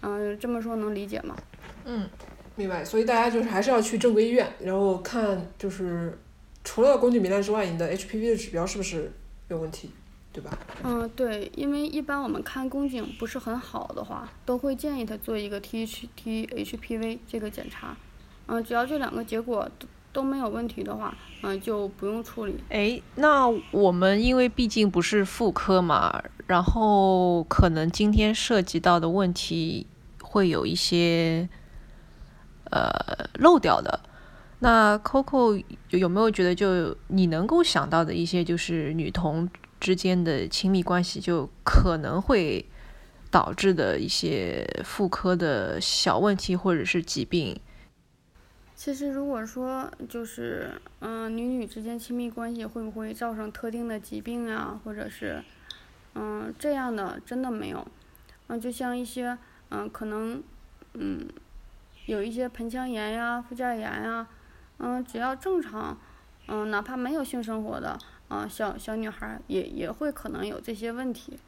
[0.00, 1.36] 嗯，这么说能理解吗？
[1.84, 2.08] 嗯，
[2.56, 2.84] 明白。
[2.84, 6.18] 所以大家就是还是要去正规医院，然后看就是
[6.62, 9.12] 除了宫颈糜烂之外，你的 HPV 的指标是不是
[9.48, 9.90] 有问题？
[10.32, 10.58] 对吧？
[10.82, 17.94] 嗯，对，因为一般我们看宫颈不是很好的话，都会建议他做一个 T H T H P V 这个检查。
[18.46, 19.70] 嗯，只要这两个结果
[20.12, 22.54] 都没有问题的话，嗯，就不用处理。
[22.68, 29.86] 哎，那我们因为毕竟不是妇科嘛，然后可能今天涉及到的问题
[30.22, 31.48] 会有一些
[32.70, 32.90] 呃
[33.34, 34.00] 漏掉的。
[34.60, 39.48] 那 Coco 有没有觉得就你能够想到的一些就是女同？
[39.80, 42.64] 之间的亲密关系就可能会
[43.32, 47.58] 导致的一些妇科的小问题或者是疾病。
[48.74, 55.42] 其实如果说就是嗯女女之间亲密关系会不会造成特定的疾病啊，或者是
[56.14, 57.86] 嗯这样的真的没有。
[58.48, 59.38] 嗯，就像一些
[59.70, 60.42] 嗯可能
[60.94, 61.28] 嗯
[62.06, 64.26] 有一些盆腔炎呀、附件炎呀，
[64.78, 65.96] 嗯只要正常
[66.48, 67.98] 嗯哪怕没有性生活的。
[68.28, 71.38] 啊，小小女孩也也会可能有这些问题。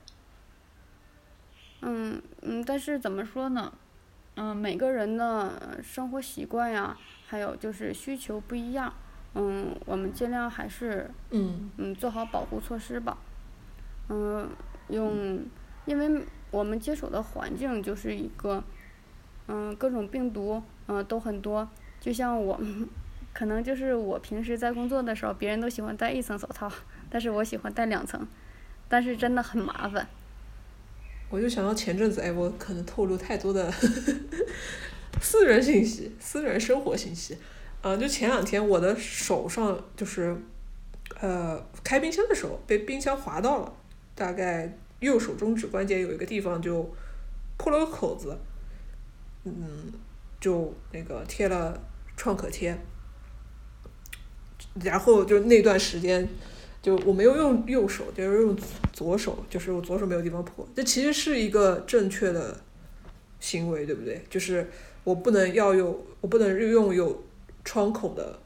[1.81, 3.73] 嗯嗯，但是怎么说呢？
[4.37, 8.93] 嗯，每个人的生活习惯呀，还有就是需求不一样。
[9.35, 13.17] 嗯，我们尽量还是嗯嗯做好保护措施吧。
[14.09, 14.49] 嗯，
[14.89, 15.45] 用，
[15.87, 18.63] 因为我们接触的环境就是一个，
[19.49, 21.69] 嗯，各种病毒嗯都很多，
[22.01, 22.61] 就像我。
[23.35, 26.71] 可能就是我平时在工作的时候，别人都喜欢戴一层手套，
[27.11, 28.25] 但是我喜欢戴两层，
[28.89, 30.07] 但是真的很麻烦。
[31.35, 33.69] 我就想到前阵子，哎，我可能透露太多的
[35.21, 37.37] 私人信息、私人生活信息，
[37.83, 40.37] 嗯，就前两天我的手上就是，
[41.21, 43.73] 呃，开冰箱的时候被冰箱划到了，
[44.15, 46.89] 大概右手中指关节有一个地方就
[47.57, 48.39] 破了个口子，
[49.43, 49.93] 嗯，
[50.41, 51.77] 就那个贴了
[52.17, 52.79] 创可贴，
[54.85, 56.29] 然后就那段时间。
[56.85, 58.55] 就我没有用右手，就是用
[58.93, 62.61] 左手，就是我左手没有地方破，这其实是一个正确的
[63.41, 64.23] 行为，对不对？
[64.29, 64.69] 就是
[65.03, 67.25] 我不能要有，我不能用有
[67.65, 68.39] 创口的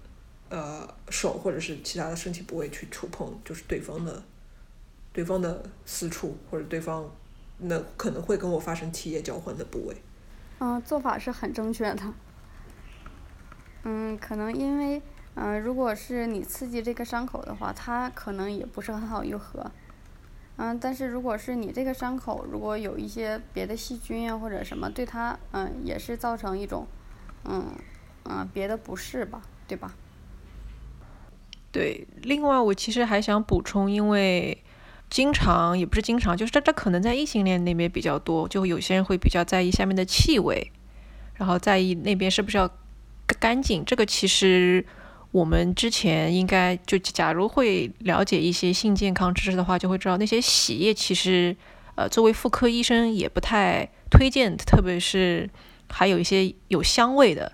[0.51, 4.23] 呃手或者是其他的身体部位去触碰，就是对方的
[5.13, 7.13] 对方的私处或者对方
[7.59, 9.97] 那可能会跟我发生体液交换的部位。
[10.61, 12.15] 嗯，做法是很正确的。
[13.83, 15.03] 嗯，可能因为。
[15.41, 19.71] 嗯，如果是你刺激这个伤口的话，它可能也不是很好愈合。
[20.57, 26.89] 嗯，但是如果是你这个伤口，如果有一些别的细菌啊或者什么，对它嗯也是造成一种
[27.45, 27.67] 嗯
[28.25, 29.95] 嗯别的不适吧，对吧？
[31.71, 34.65] 对，另外我其实还想补充，因为
[35.09, 40.73] 经常也不是经常，就是这这可能在异性恋那边比较多，就有些人会比较在意下面的气味，
[41.35, 42.69] 然后在意那边是不是要
[43.39, 44.85] 干净，这个其实。
[45.31, 51.55] 我们之前应该就假如会了解一些性健康知识的话，就会知道那些洗液其实，
[51.97, 55.49] 呃，作为妇科医生也不太推荐，特别是
[55.91, 57.53] 还有一些有香味的。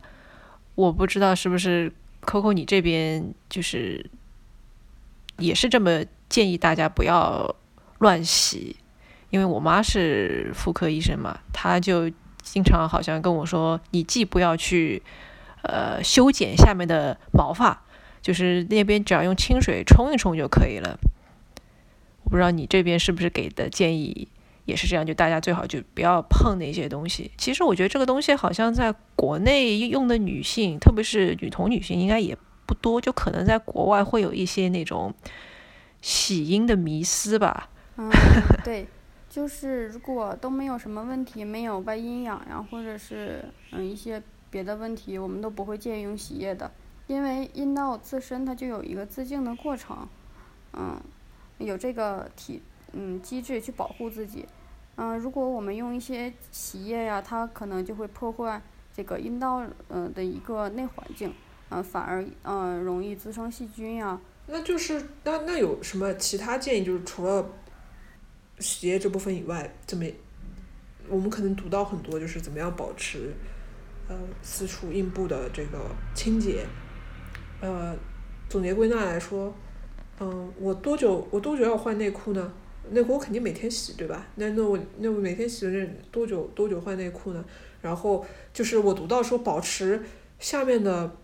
[0.76, 4.08] 我不知道是不是 Coco 你这边就是
[5.38, 7.56] 也是这么建议大家不要
[7.98, 8.76] 乱洗，
[9.30, 12.08] 因为我妈是妇科医生嘛，她就
[12.40, 15.02] 经常好像跟我说，你既不要去。
[15.64, 17.83] 呃，修剪下面的毛发，
[18.20, 20.98] 就是那边只要用清水冲一冲就可以了。
[22.22, 24.29] 我不知道你这边是不是给的建议
[24.66, 27.31] 也是这样，就大家最好就不要碰那些东西。
[27.38, 35.14] 其实我觉得这个东西好像在国内用的女性，特别是女童女性应该也不多，就可能在国外会有一些那种
[36.03, 37.70] 洗阴的迷思吧。
[37.96, 38.11] 嗯，
[38.62, 38.87] 对，
[39.31, 44.22] 就是如果都没有什么问题，没有外阴痒呀，或者是嗯一些。
[44.54, 46.70] 别的问题我们都不会建议用洗液的，
[47.08, 50.06] 因为阴道自身它就有一个自净的过程，
[50.74, 50.96] 嗯，
[51.58, 52.62] 有这个体
[52.92, 54.46] 嗯机制去保护自己，
[54.94, 58.62] 嗯，如果我们用一些洗液呀，它可能就会破坏
[58.96, 61.34] 这个阴道呃的一个内环境，
[61.70, 64.20] 嗯，反而嗯容易滋生细菌呀。
[64.46, 66.84] 那就是那那有什么其他建议？
[66.84, 67.44] 就是除了
[68.60, 70.04] 洗液这部分以外，怎么
[71.08, 73.34] 我们可能读到很多，就是怎么样保持。
[74.08, 75.78] 呃，私处阴部的这个
[76.14, 76.66] 清洁，
[77.60, 77.96] 呃，
[78.48, 79.54] 总结归纳来说，
[80.20, 82.52] 嗯，我多久我多久要换内裤呢？
[82.90, 84.26] 内裤我肯定每天洗，对吧？
[84.34, 87.42] 那那我那我每天洗的这多久多久换内裤呢？
[87.80, 90.02] 然后就是我读到说保持
[90.38, 91.16] 下面的，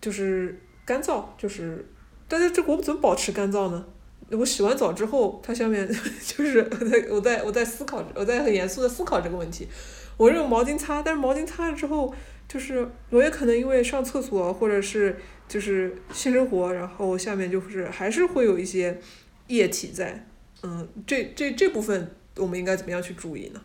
[0.00, 1.86] 就是干燥，就是，
[2.26, 3.84] 但是这我怎么保持干燥呢？
[4.30, 5.86] 我洗完澡之后，它下面
[6.24, 9.68] 就是我在我在我在思考，我在很严肃的思考这个问题。
[10.16, 12.14] 我用毛巾擦，但是毛巾擦了之后，
[12.46, 19.00] 就是我也可能因为上厕所或者是就是性生活，然后下面就是还是会有一些
[19.48, 20.26] 液体在，
[20.62, 23.62] 嗯，这这这部分我们应该怎么样去注意呢？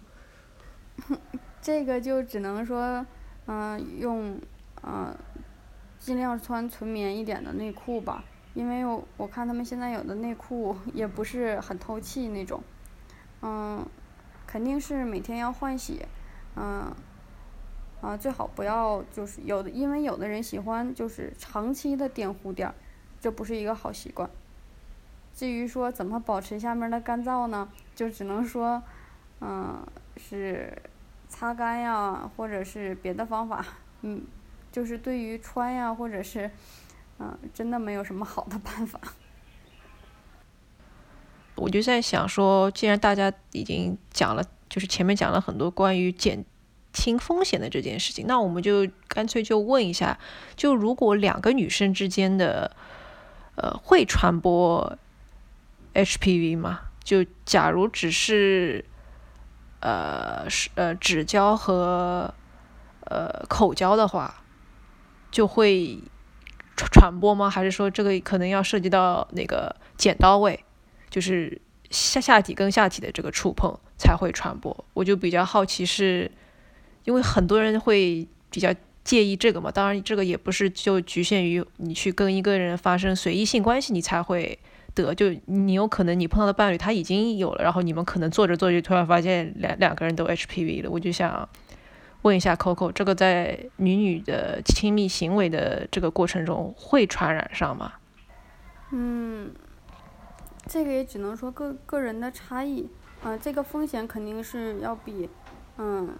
[1.61, 3.05] 这个就只能说，
[3.45, 4.39] 嗯，用
[4.83, 5.15] 嗯
[5.99, 12.63] 尽量穿纯棉一点的内裤吧，因为我我看他们现在有的内裤也不是很透气那种，
[13.41, 13.85] 嗯，
[14.47, 16.01] 肯定是每天要换洗。
[16.59, 16.91] 嗯，
[18.01, 22.73] 啊，最好不要就是有的，因为有的人喜欢就是长期的垫护垫儿，
[23.21, 24.27] 这不是一个好习惯。
[25.35, 27.69] 至于说怎么保持下面的干燥呢？
[27.93, 28.81] 就只能说，
[29.39, 30.81] 嗯，是
[31.29, 33.63] 擦干呀，或者是别的方法。
[34.01, 34.25] 嗯，
[34.71, 36.49] 就是对于穿呀，或者是，
[37.19, 38.99] 嗯，真的没有什么好的办法。
[41.53, 44.43] 我就在想说，既然大家已经讲了。
[44.69, 46.45] 就是前面讲了很多关于减
[46.93, 50.17] 轻风险的这件事情，那我们就干脆就问一下，
[50.55, 52.75] 就如果两个女生之间的，
[53.55, 54.97] 呃，会传播
[55.93, 56.81] HPV 吗？
[57.03, 58.83] 就假如只是，
[59.79, 62.33] 呃，是呃指交和
[63.05, 64.43] 呃口交的话，
[65.31, 65.99] 就会
[66.75, 67.49] 传传播吗？
[67.49, 70.65] 还是说这个可能要涉及到那个剪刀位，
[71.09, 73.79] 就是下下体跟下体的这个触碰？
[73.99, 76.29] 才会传播，我就比较好奇，是
[77.03, 78.71] 因为很多人会比较
[79.03, 79.71] 介意这个嘛？
[79.71, 84.59] 当然，这个也不是就局限于你去跟一个人发生随意性关系，你才会
[84.93, 85.15] 得。
[85.15, 90.91] 就你有可能你碰到的伴侣他已经有了，然后你们可能做着做着突然发现两两个人都 HPV 了。
[90.91, 91.49] 我就想
[92.21, 97.93] 问一下 Coco，这个在女女的亲密行为的这个过程中会传染上吗？
[98.91, 99.51] 嗯，
[100.67, 102.89] 这个也只能说个个人的差异。
[103.23, 105.27] 嗯，这个风险肯定是要比，
[105.77, 106.15] 嗯，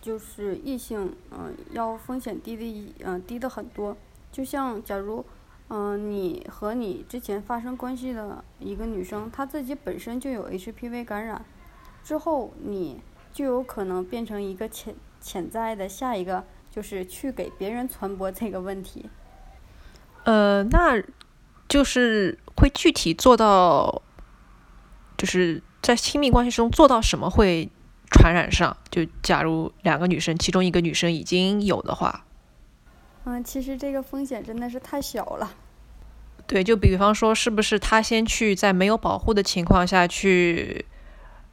[0.00, 3.96] 就是异性，嗯，要风险低的，嗯，低的很多。
[4.30, 5.24] 就像假如，
[5.68, 11.44] 嗯，你和你之前发生关系的一个女生，她自己本身就有 HPV 感染，
[12.02, 19.10] 之后你就有可能变成一个潜潜在的下一个，就是去给别人传播这个问题。
[20.24, 21.02] 呃，那
[21.72, 24.02] 就是会具体做到，
[25.16, 27.66] 就是在亲密关系中做到什么会
[28.10, 28.76] 传染上？
[28.90, 32.26] 就假如两个女生，其中一个女生已经有的话。
[33.24, 35.50] 嗯，其实这个风险真的是太小了。
[36.46, 40.84] 对，就比方说，是不是他先去在没有保护的情况下去，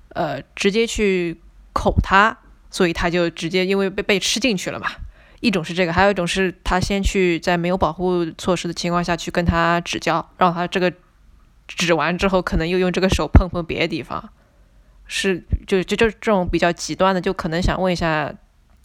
[0.09, 1.39] 呃，直接去
[1.71, 2.37] 口他，
[2.69, 4.89] 所以他就直接因为被被吃进去了嘛。
[5.39, 10.91] 一种是这个，还有一种是他先去在没有保护措施的情况下去跟他指教，让他这个
[11.67, 14.29] 指完之后，可能又用这个手碰碰别的地方，
[15.05, 18.33] 是就就就这种比较极端的，就可能想问一下。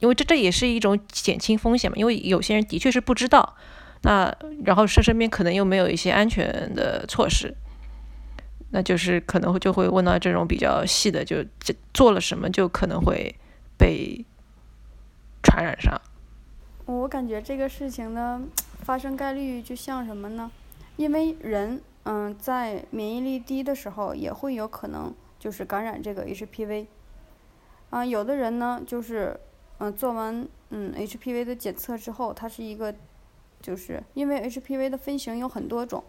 [0.00, 3.56] 因为这这也是一种减轻风险嘛，因为有些人的确是不知道，
[4.02, 4.30] 那
[4.64, 7.54] 然后身身边可能又没有一些安全的措施，
[8.70, 11.36] 那就是可能就会问到这种比较细的，就
[11.94, 13.34] 做了什么就可能会
[13.78, 14.22] 被
[15.42, 15.98] 传染上。
[16.86, 18.40] 我感觉这个事情的
[18.80, 20.50] 发生概率就像什么呢？
[20.96, 26.86] 因为人嗯在免疫力低的时候也会有可能就是感染这个 HPV，
[27.90, 29.40] 啊有的人呢就是。
[29.78, 32.94] 嗯，做完嗯 HPV 的检测之后，它是一个，
[33.60, 36.04] 就是因为 HPV 的分型有很多种，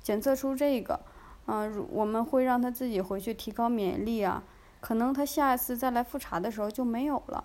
[0.00, 1.00] 检测出这个，
[1.46, 4.44] 嗯，我们会让他自己回去提高免疫力啊，
[4.80, 7.42] 可能他下一次再来复查的时候就没有了。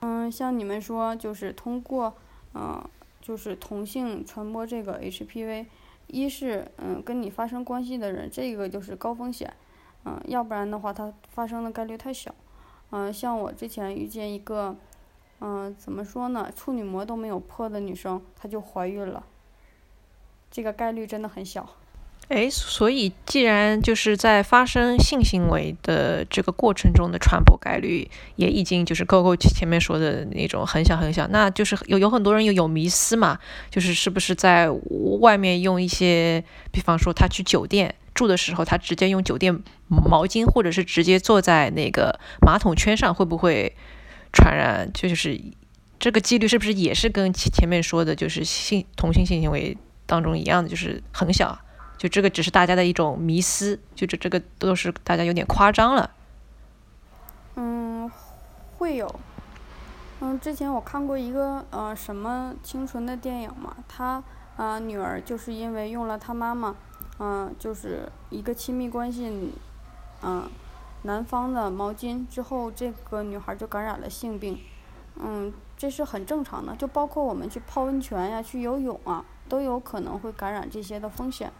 [0.00, 2.14] 嗯，像你们说，就是通过
[2.54, 2.82] 嗯，
[3.20, 5.66] 就是同性传播这个 HPV，
[6.06, 9.52] 一是嗯跟你发生关系的人，这个就是高风险，
[10.04, 12.34] 嗯，要不然的话，它发生的概率太小。
[12.90, 14.76] 嗯，像我之前遇见一个，
[15.40, 19.24] 嗯，怎么说呢，处女膜都没有破的女生，她就怀孕了，
[20.50, 21.68] 这个概率真的很小。
[22.28, 33.38] 哎，所以既然就是在发生性行为的这个过程中的传播概率也已经就是够够前面说的那种很小很小，那就是有有很多人有有迷思嘛，
[33.70, 34.70] 就是是不是在
[35.20, 37.94] 外面用一些，比方说他去酒店。
[38.14, 43.72] 住的时候，他直接用酒店毛巾，或者是直接坐在那个马桶圈上，会不会
[44.32, 44.90] 传染？
[44.92, 45.40] 就是
[46.00, 51.56] 这个几率是不是也是跟前前面说的，就是性同性性行为当中一样的，就是很小？
[51.98, 56.10] 就这个只是大家的一种迷思，就这这个都是大家有点夸张了。
[57.56, 58.10] 嗯，
[58.78, 59.14] 会有。
[60.20, 64.22] 嗯，之前我看过一个呃什么清纯的电影嘛，他
[64.56, 66.74] 啊女儿就是因为用了他妈妈。
[67.20, 69.52] 嗯，就是一个亲密关系，
[70.22, 70.48] 嗯，
[71.02, 74.56] 男方的毛巾之后，这个女孩就感染了性病，
[75.16, 81.52] 嗯，这是很正常的，就包括我们去泡温泉呀、去游泳啊，都有可能会感染这些的风险。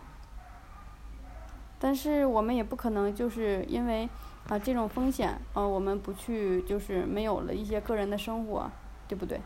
[1.79, 4.09] 但是我们也不可能就是因为
[4.49, 8.71] 啊这种风险，呃，我们不去就是没有了一些个人的生活，
[9.07, 9.41] 对不对？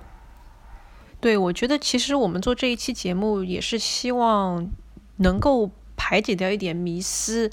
[1.20, 4.68] 对，我觉得其实我们做这一期节目也是希望
[5.16, 5.70] 能够。
[5.94, 7.48] 排解掉一点迷思，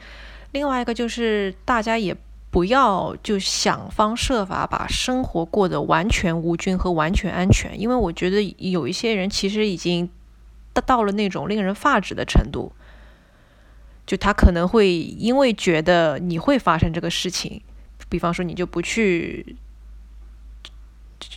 [0.53, 2.17] 另外一个就是大家也
[2.49, 10.09] 不要就想方设法把生活过得完全无菌和完全安全，因为我觉得有一些人其实已经
[10.73, 12.71] 达到了那种令人发指的程度，
[14.09, 17.61] 就他可能会因为觉得你会发生这个事情，
[18.09, 19.55] 比方说你就不去。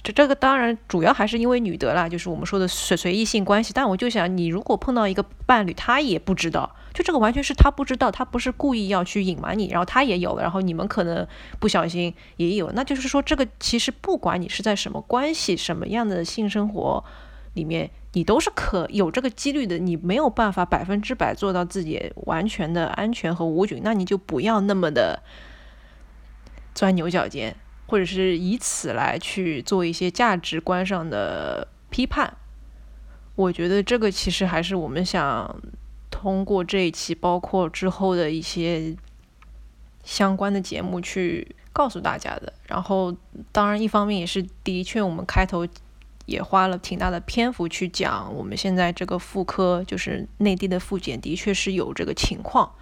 [0.02, 3.74] 这这个当然主要还是因为女德啦，就是我们说的随随意性关系。
[3.74, 11.28] 但我就想，你如果碰到一个伴侣，他也不知道，就这个完全是他不知道，他不是故意要去隐瞒你，然后他也有，然后你们可能
[11.60, 12.72] 不小心也有。
[12.72, 17.04] 那就是说，这个其实不管你是在什么关系、什么样的性生活
[17.52, 19.78] 里面，你都是可有这个几率的。
[19.78, 25.22] 你没有办法百分之百做到自己完全的安全和无菌，那你就不要那么的
[26.74, 27.56] 钻牛角尖。
[27.88, 32.34] 或者是以此来去做一些价值观上的批判，
[33.34, 35.60] 我觉得这个其实还是我们想
[36.10, 38.96] 通过这一期，包括之后的一些
[40.02, 42.50] 相关的节目去告诉大家的。
[42.66, 43.14] 然后，
[43.50, 45.68] 当然一方面也是的确，我们开头
[46.32, 52.72] 也花了挺大的篇幅去讲，我们现在这个妇科就是内地的妇检的确是有这个情况。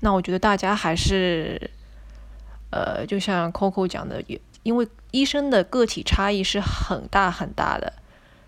[0.00, 1.70] 那我觉得大家还是。
[2.70, 4.22] 呃，就像 Coco 讲的，
[4.62, 7.90] 因为医生的个体差异是很大很大的，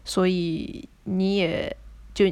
[0.04, 1.74] 所以你也
[2.12, 2.30] 就，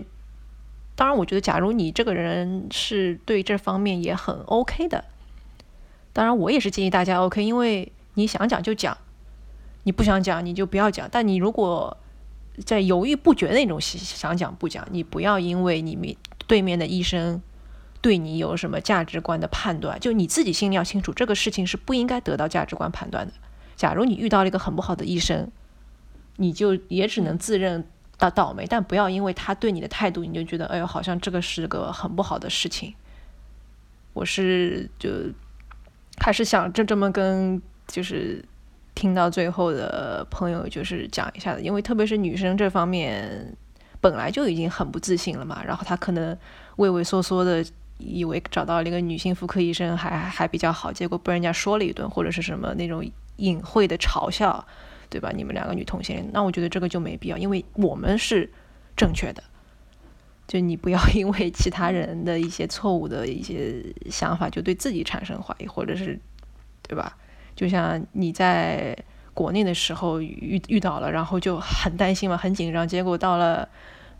[0.94, 5.02] 当然，我觉得，假如你这个人是对这方面也很 OK 的，
[6.12, 8.98] 当然，我也是建议大家 OK，因为你想讲就讲，
[9.88, 11.08] 你不想讲你就不要讲。
[11.10, 11.96] 但你如果
[12.62, 16.14] 在犹豫不决那种想讲不讲，你不要因为你面
[16.46, 17.40] 对面的医生
[18.02, 23.32] 对你有什么价值观的判断，就你自己心里要清楚，这个事情是不应该得到价值观判断的。
[23.76, 25.50] 假如你遇到了一个很不好的医生，
[26.36, 27.82] 你就也只能自认
[28.18, 32.92] 倒倒霉，但不要因为他对你的态度，你就觉得哎呦，好像这个是个很不好的事情。
[34.12, 35.08] 我是就
[36.18, 38.44] 还是想这这么跟就是
[38.98, 43.56] 听到最后的朋友就是讲一下的，因为特别是女生这方面
[44.00, 46.36] 本来就已经很不自信了嘛，然后她可能
[46.78, 47.64] 畏畏缩缩的
[47.98, 54.66] 以为找到了一个女性妇科医生还还比较好，结果被人家说了一顿或者是什么那种隐晦的嘲笑，
[55.08, 55.30] 对吧？
[55.32, 58.50] 你们两个女同性恋，那我觉得这个就没必要，因为我们是
[58.96, 59.40] 正确的。
[60.48, 63.80] 就你不要 因为其他人的一些错误的一些
[64.10, 66.18] 想法，就对自己产生怀疑，或者是，
[66.82, 67.16] 对吧？
[67.58, 68.96] 就像你在
[69.34, 72.86] 国内的时候遇遇到了，然后就很担心嘛，很紧张。
[72.86, 73.68] 结果到了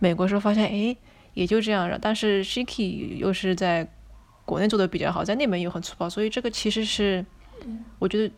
[0.01, 0.97] 美国时候发现，哎，
[1.35, 1.97] 也就这样。
[2.03, 3.87] 但是 Shiki 又是在
[4.45, 7.25] 国内做的比较好，在那边又很粗暴，所以这个其实是，
[8.01, 8.35] 我觉得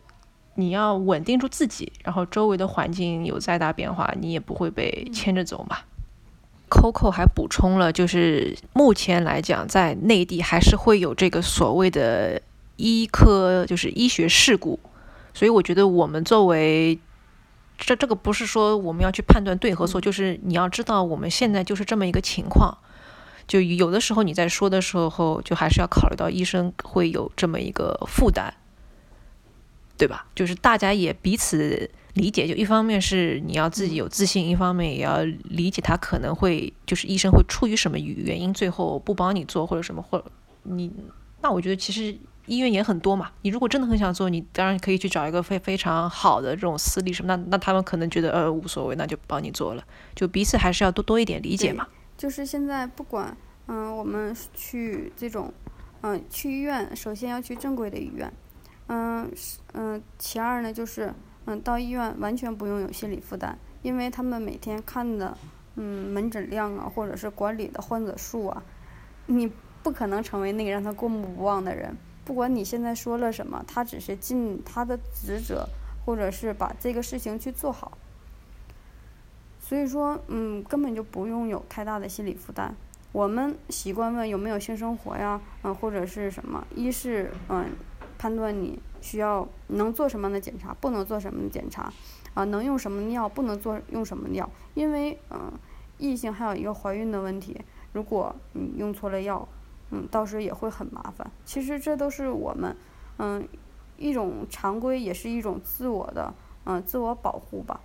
[0.53, 5.77] 你要稳定住自己，然后周围的环境有再大变化，你也不会被牵着走嘛。
[6.69, 12.39] Coco 还补充了，就是目前来讲，在内地还是会有这个所谓的
[12.75, 14.79] 医科，就是医学事故。
[15.33, 16.99] 所以我觉得我们作为
[17.77, 22.77] 这这个不是说我们要去判断对和错，就是你要知道我们现在就是这么一个情况。
[23.47, 28.53] 就有的时候你在说的时候，就还是要考虑到医生会有这么一个负担，
[29.97, 30.25] 对吧？
[30.35, 31.89] 就是大家也彼此。
[32.13, 40.21] 理解就一方面是你要自己有自信，一方面也要理解他可能会就是医生会出于什么原因最后不帮你做或者什么或
[40.63, 40.91] 你
[41.41, 42.13] 那我觉得其实
[42.51, 49.83] 医院也很多嘛，你如果真的很想做，你当然可以去找一个非非常好的这种私立什么，那那他们可能觉得呃无所谓，那就帮你做了，
[50.13, 51.87] 就彼此还是要多多一点理解嘛。
[52.17, 53.35] 就是现在不管
[53.67, 55.53] 嗯我们去这种
[56.01, 58.31] 嗯去医院，首先要去正规的医院，
[58.87, 59.31] 嗯
[59.73, 61.13] 嗯其二呢就是。
[61.45, 65.35] 嗯，到医院完全不用有心理负担，因为他们每天看的，
[65.75, 68.61] 嗯，门诊量啊，或者是管理的患者数啊，
[69.25, 71.97] 你不可能成为那个让他过目不忘的人。
[72.23, 75.67] 不管你现在说了什么，他只是尽他的职责，
[76.05, 77.97] 或者是把这个事情去做好。
[79.59, 82.75] 所以说，嗯，根本就不用有太大的心理负担。
[83.11, 87.69] 我们习惯问有没有性生活呀，嗯，或者是什么，一是嗯，
[88.17, 88.79] 判断你。
[89.03, 91.91] 需要能做什么样的检查，不能做什么的检查，
[92.35, 95.51] 啊，能用什么药，不能做用什么药，因为嗯，
[95.97, 97.59] 异性还有一个怀孕的问题，
[97.93, 99.47] 如果你用错了药，
[99.91, 101.29] 嗯，到时也会很麻烦。
[101.45, 102.75] 其实这都是我们
[103.17, 103.47] 嗯
[103.97, 106.33] 一种常规，也是一种自我的
[106.65, 107.79] 嗯自我保护吧。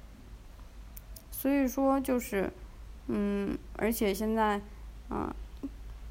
[1.31, 2.51] 所以说就是
[3.09, 4.61] 嗯，而且现在
[5.11, 5.33] 嗯，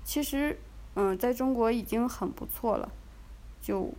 [0.03, 0.59] 其实
[0.93, 2.91] 嗯，在中国已经很不错了，
[3.61, 3.91] 就。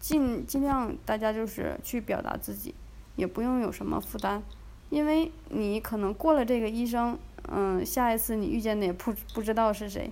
[0.00, 2.74] 尽尽量大家就是去表达自己，
[3.16, 4.42] 也不用有什么负担，
[4.88, 7.18] 因为你可能过了这个医生，
[7.50, 10.10] 嗯，下一次你遇见的也不不知道是谁，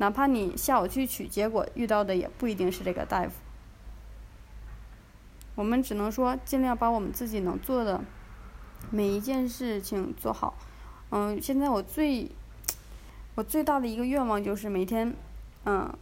[0.00, 3.32] 哪怕你下午去取结果遇到的也不一定是这个大夫。
[5.54, 8.00] 我们只能说尽量把我们自己能做的
[8.90, 10.54] 每一件事情做好。
[11.10, 12.30] 嗯，现在我最
[13.34, 15.14] 我最大的一个愿望就是每天，
[15.64, 15.92] 嗯。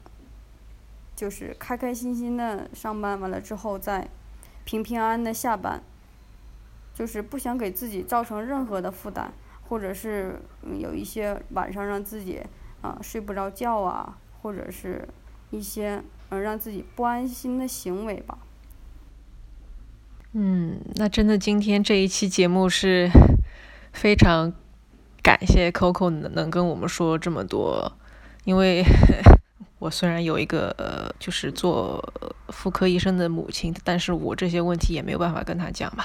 [1.16, 4.08] 就是开开心心的上班，完了之后再
[4.64, 5.82] 平平安安的下班。
[6.94, 9.32] 就是不想给自己造成任何的负担，
[9.68, 10.40] 或者是
[10.78, 12.40] 有一些晚上让自己
[12.80, 15.08] 啊睡不着觉啊，或者是
[15.50, 18.38] 一些嗯让自己不安心的行为吧。
[20.32, 23.10] 嗯，那真的今天这一期节目是
[23.92, 24.52] 非常
[25.22, 27.92] 感谢 Coco 能能跟我们说这么多，
[28.44, 28.84] 因为。
[29.80, 32.02] 我虽然有一个呃，就是做
[32.48, 36.02] 妇科医生的母亲，但是我这些问题也没有办法跟他讲嘛。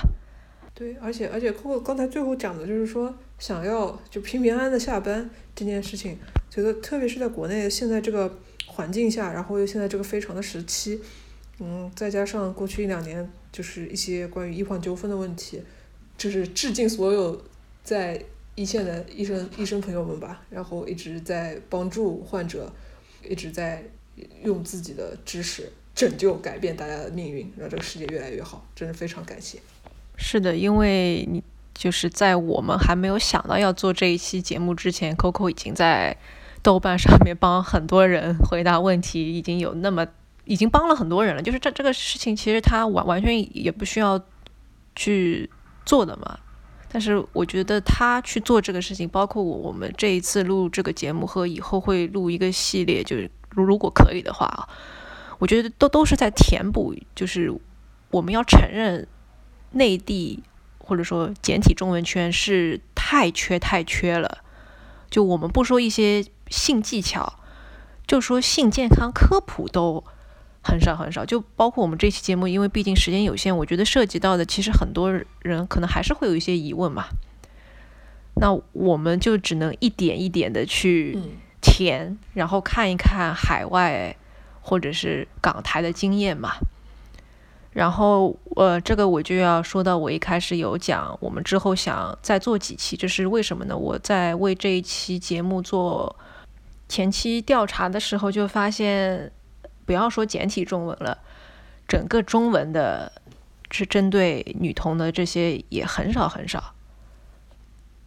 [0.76, 3.12] 对，而且而且，Coco 刚才最后讲的就是说，
[3.44, 6.18] 想要就平平安安的下班这件事情，
[6.50, 8.34] 觉得特别是在国内现在这个
[8.68, 10.98] 环境下，然后又现在这个非常的时期，
[11.60, 15.62] 嗯，再加上过去一两年就是一些关于医患纠纷的问题，
[16.18, 17.44] 就是致敬所有
[17.84, 18.24] 在
[18.56, 22.72] 一线的医生医生朋友们吧，然后一直在帮助患者。
[23.26, 23.84] 一直在
[24.44, 29.60] 用自己的知识拯救、改变大家的命运，让这个世界越来越好，真是非常感谢。
[30.18, 31.42] 是的，因为你
[31.74, 36.16] 就是在我们还没有想到要做这一期节目之前，Coco 已经在
[36.62, 40.06] 豆瓣上面帮很多人回答问题，已经有那么
[40.46, 41.42] 已经帮了很多人了。
[41.42, 44.22] 就是这这个事情，其实他完完全也不需要
[44.96, 45.50] 去
[45.86, 46.40] 做的嘛。
[46.90, 54.70] 但是我觉得他去做这个事情，包括我我们这一次录这个节目和以后会录一个系列，就是如如果可以的话啊，
[55.40, 57.52] 我觉得都都是在填补，就是
[58.12, 59.08] 我们要承认
[59.72, 60.44] 内地
[60.84, 64.40] 或者说简体中文圈是太缺太缺了。
[65.10, 67.40] 就我们不说一些性技巧，
[68.06, 70.04] 就说性健康科普都
[70.62, 71.26] 很少很少。
[71.26, 75.12] 就包括我们这期节目，因为毕竟时间有限，我觉得涉及到的其实很多
[75.42, 77.06] 人可能还是会有一些疑问嘛。
[78.36, 81.20] 那我们就只能一点一点的去
[81.62, 84.16] 填，然后看一看海外
[84.62, 86.56] 或者是港台的经验嘛。
[87.74, 93.76] 然后，呃，这个我就要说到，我一开始有讲，我们之后想再做几期，这是为什么呢？
[93.76, 96.16] 我在为这一期节目做
[96.88, 99.32] 前期调查的时候，就发现，
[99.88, 101.18] 不要说简体中文了，
[101.88, 103.12] 整个中文的，
[103.72, 106.76] 是针对女童的这些也很少很少。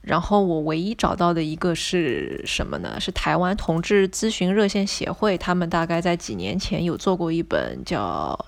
[0.02, 3.00] 然后我唯一找到的一个是什么呢？
[3.00, 8.38] 是台湾同志咨询热线协会，他们大概在几年前有做过一本叫。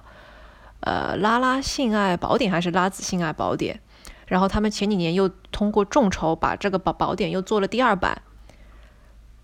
[0.80, 3.80] 呃，拉拉性爱宝典还是拉子性爱宝典？
[4.26, 8.22] 然后他们前几年又通过众筹把这个宝宝典又做了第二版。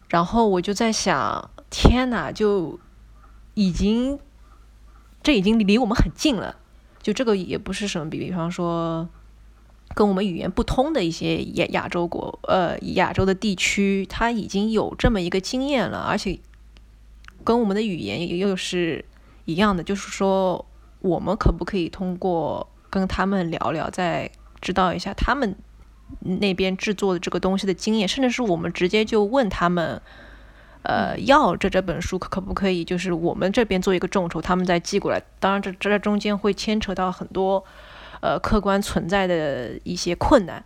[0.08, 2.78] 然后我就在想，天哪，就
[3.54, 4.18] 已经
[5.22, 6.56] 这已经离我们很近了。
[7.02, 9.08] 就这个也不是什么，比比方说
[9.94, 16.38] 跟我们语言不通的一些亚亚洲国，呃，亚洲的地区，它已经有这么一个经验了，而且
[17.42, 19.04] 跟我们的语言又是
[19.46, 20.64] 一样的，就是说。
[21.04, 24.30] 我们可不可以通过跟他们聊聊，再
[24.62, 25.54] 知道一下他们
[26.20, 30.00] 那边制作的这个东西的经验，甚至是我们直接就问他们，
[30.82, 32.82] 呃，要这这本书可可不可以？
[32.82, 35.22] 就是我们这边做一个众筹，他们再寄过来。
[35.38, 37.62] 当然，这这中间会牵扯到很多
[38.22, 40.64] 呃客观存在的一些困难，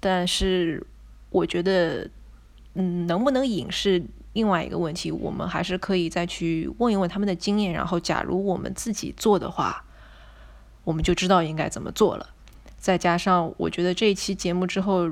[0.00, 0.82] 但是
[1.28, 2.08] 我觉得，
[2.72, 4.02] 嗯，能不能引是？
[4.34, 9.82] 另外一个问题，我们还是可以再去问一问他们的经验，然后假如我们自己做的话，
[10.84, 12.28] 我们就知道应该怎么做了。
[12.76, 15.08] 再加上，我觉得这一期节目之后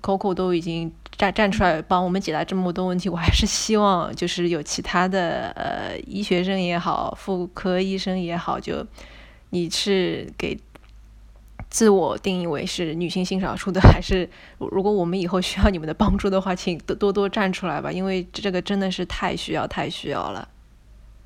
[0.00, 8.84] ，Coco 都已经站站出来帮我们解答这么多问题，我还是希望就是有其他的呃医学生也好，妇科医生也好，就
[9.50, 10.58] 你是给。
[11.72, 20.46] 自我定义为是女性性少数的， 还是如果我们以后需要你们的帮助的话，请多多多站出来吧，因为这个真的是太需要太需要了。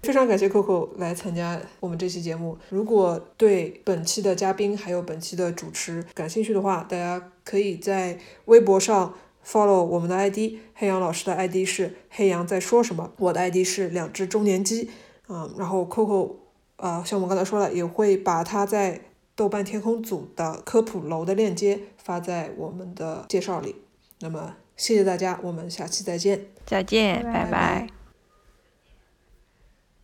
[0.04, 2.56] 非常感谢 Coco 来参加我们这期节目。
[2.68, 9.12] 如果对本期的嘉宾还有本期的主持感兴趣的话，大家可以在微博上
[9.44, 14.90] follow 我们的 ID，黑羊老师的 ID 是黑羊在说什么，我的 ID 是两只中年鸡。
[15.28, 16.36] 嗯，然后 Coco
[16.76, 19.00] 啊，像我们刚才说了，也会把他在
[19.36, 23.76] 豆瓣天空组的科普楼的链接发在我们的介绍里。
[24.20, 26.46] 那么，谢谢大家，我们下期再见。
[26.64, 28.05] 再见，拜拜。